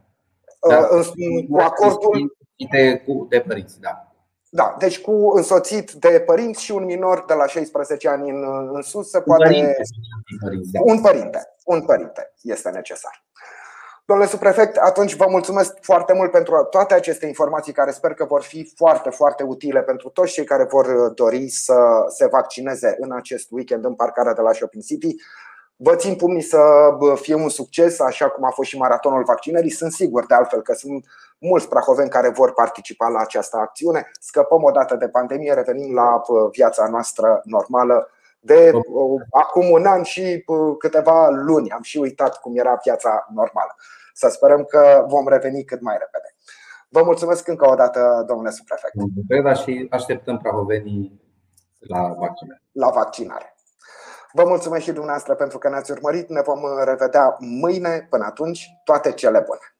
Uh, 0.59 0.69
da. 0.69 0.87
Cu 1.49 1.57
acordul 1.57 2.37
de, 2.71 3.03
de 3.29 3.39
părinți, 3.39 3.79
da. 3.79 4.07
Da, 4.49 4.75
deci 4.79 5.01
cu 5.01 5.31
însoțit 5.35 5.91
de 5.91 6.23
părinți 6.25 6.63
și 6.63 6.71
un 6.71 6.83
minor 6.83 7.23
de 7.27 7.33
la 7.33 7.47
16 7.47 8.09
ani 8.09 8.29
în, 8.29 8.69
în 8.73 8.81
sus 8.81 9.09
se 9.09 9.21
poate. 9.21 9.75
Da. 10.71 10.79
Un 10.83 11.01
părinte. 11.01 11.39
Un 11.65 11.81
părinte 11.85 12.33
este 12.41 12.69
necesar. 12.69 13.23
Domnule 14.05 14.29
subprefect, 14.29 14.77
atunci 14.77 15.15
vă 15.15 15.25
mulțumesc 15.29 15.77
foarte 15.81 16.13
mult 16.13 16.31
pentru 16.31 16.67
toate 16.69 16.93
aceste 16.93 17.25
informații 17.25 17.73
care 17.73 17.91
sper 17.91 18.13
că 18.13 18.25
vor 18.25 18.41
fi 18.41 18.71
foarte, 18.75 19.09
foarte 19.09 19.43
utile 19.43 19.81
pentru 19.81 20.09
toți 20.09 20.31
cei 20.31 20.43
care 20.43 20.63
vor 20.63 21.09
dori 21.09 21.49
să 21.49 21.75
se 22.07 22.27
vaccineze 22.27 22.95
în 22.99 23.11
acest 23.11 23.47
weekend 23.51 23.85
în 23.85 23.93
parcarea 23.93 24.33
de 24.33 24.41
la 24.41 24.51
Shopping 24.51 24.83
City. 24.83 25.15
Vă 25.75 25.95
țin 25.95 26.15
pumnii 26.15 26.41
să 26.41 26.59
fie 27.15 27.33
un 27.33 27.49
succes, 27.49 27.99
așa 27.99 28.29
cum 28.29 28.43
a 28.43 28.49
fost 28.49 28.69
și 28.69 28.77
maratonul 28.77 29.23
vaccinării. 29.23 29.69
Sunt 29.69 29.91
sigur 29.91 30.25
de 30.25 30.33
altfel 30.33 30.61
că 30.61 30.73
sunt 30.73 31.05
mulți 31.37 31.69
prahoveni 31.69 32.09
care 32.09 32.29
vor 32.29 32.53
participa 32.53 33.07
la 33.07 33.19
această 33.19 33.57
acțiune. 33.57 34.11
Scăpăm 34.19 34.63
odată 34.63 34.95
de 34.95 35.07
pandemie, 35.09 35.53
revenim 35.53 35.93
la 35.93 36.21
viața 36.51 36.87
noastră 36.87 37.41
normală 37.43 38.09
de 38.45 38.71
acum 39.31 39.69
un 39.69 39.85
an 39.85 40.03
și 40.03 40.45
câteva 40.77 41.29
luni. 41.29 41.71
Am 41.71 41.81
și 41.81 41.97
uitat 41.97 42.39
cum 42.39 42.57
era 42.57 42.79
viața 42.83 43.27
normală. 43.33 43.75
Să 44.13 44.27
sperăm 44.27 44.63
că 44.63 45.05
vom 45.07 45.27
reveni 45.27 45.63
cât 45.63 45.81
mai 45.81 45.97
repede. 45.99 46.35
Vă 46.89 47.03
mulțumesc 47.03 47.47
încă 47.47 47.69
o 47.69 47.75
dată, 47.75 48.23
domnule 48.27 48.49
subprefect. 48.49 48.93
și 49.53 49.87
așteptăm 49.89 50.37
prahovenii 50.37 51.21
la 51.79 52.01
vaccinare. 52.17 52.61
La 52.71 52.89
vaccinare. 52.89 53.55
Vă 54.31 54.43
mulțumesc 54.47 54.83
și 54.83 54.91
dumneavoastră 54.91 55.35
pentru 55.35 55.57
că 55.57 55.69
ne-ați 55.69 55.91
urmărit. 55.91 56.29
Ne 56.29 56.41
vom 56.41 56.59
revedea 56.83 57.35
mâine. 57.39 58.07
Până 58.09 58.25
atunci, 58.25 58.69
toate 58.83 59.11
cele 59.11 59.43
bune. 59.45 59.72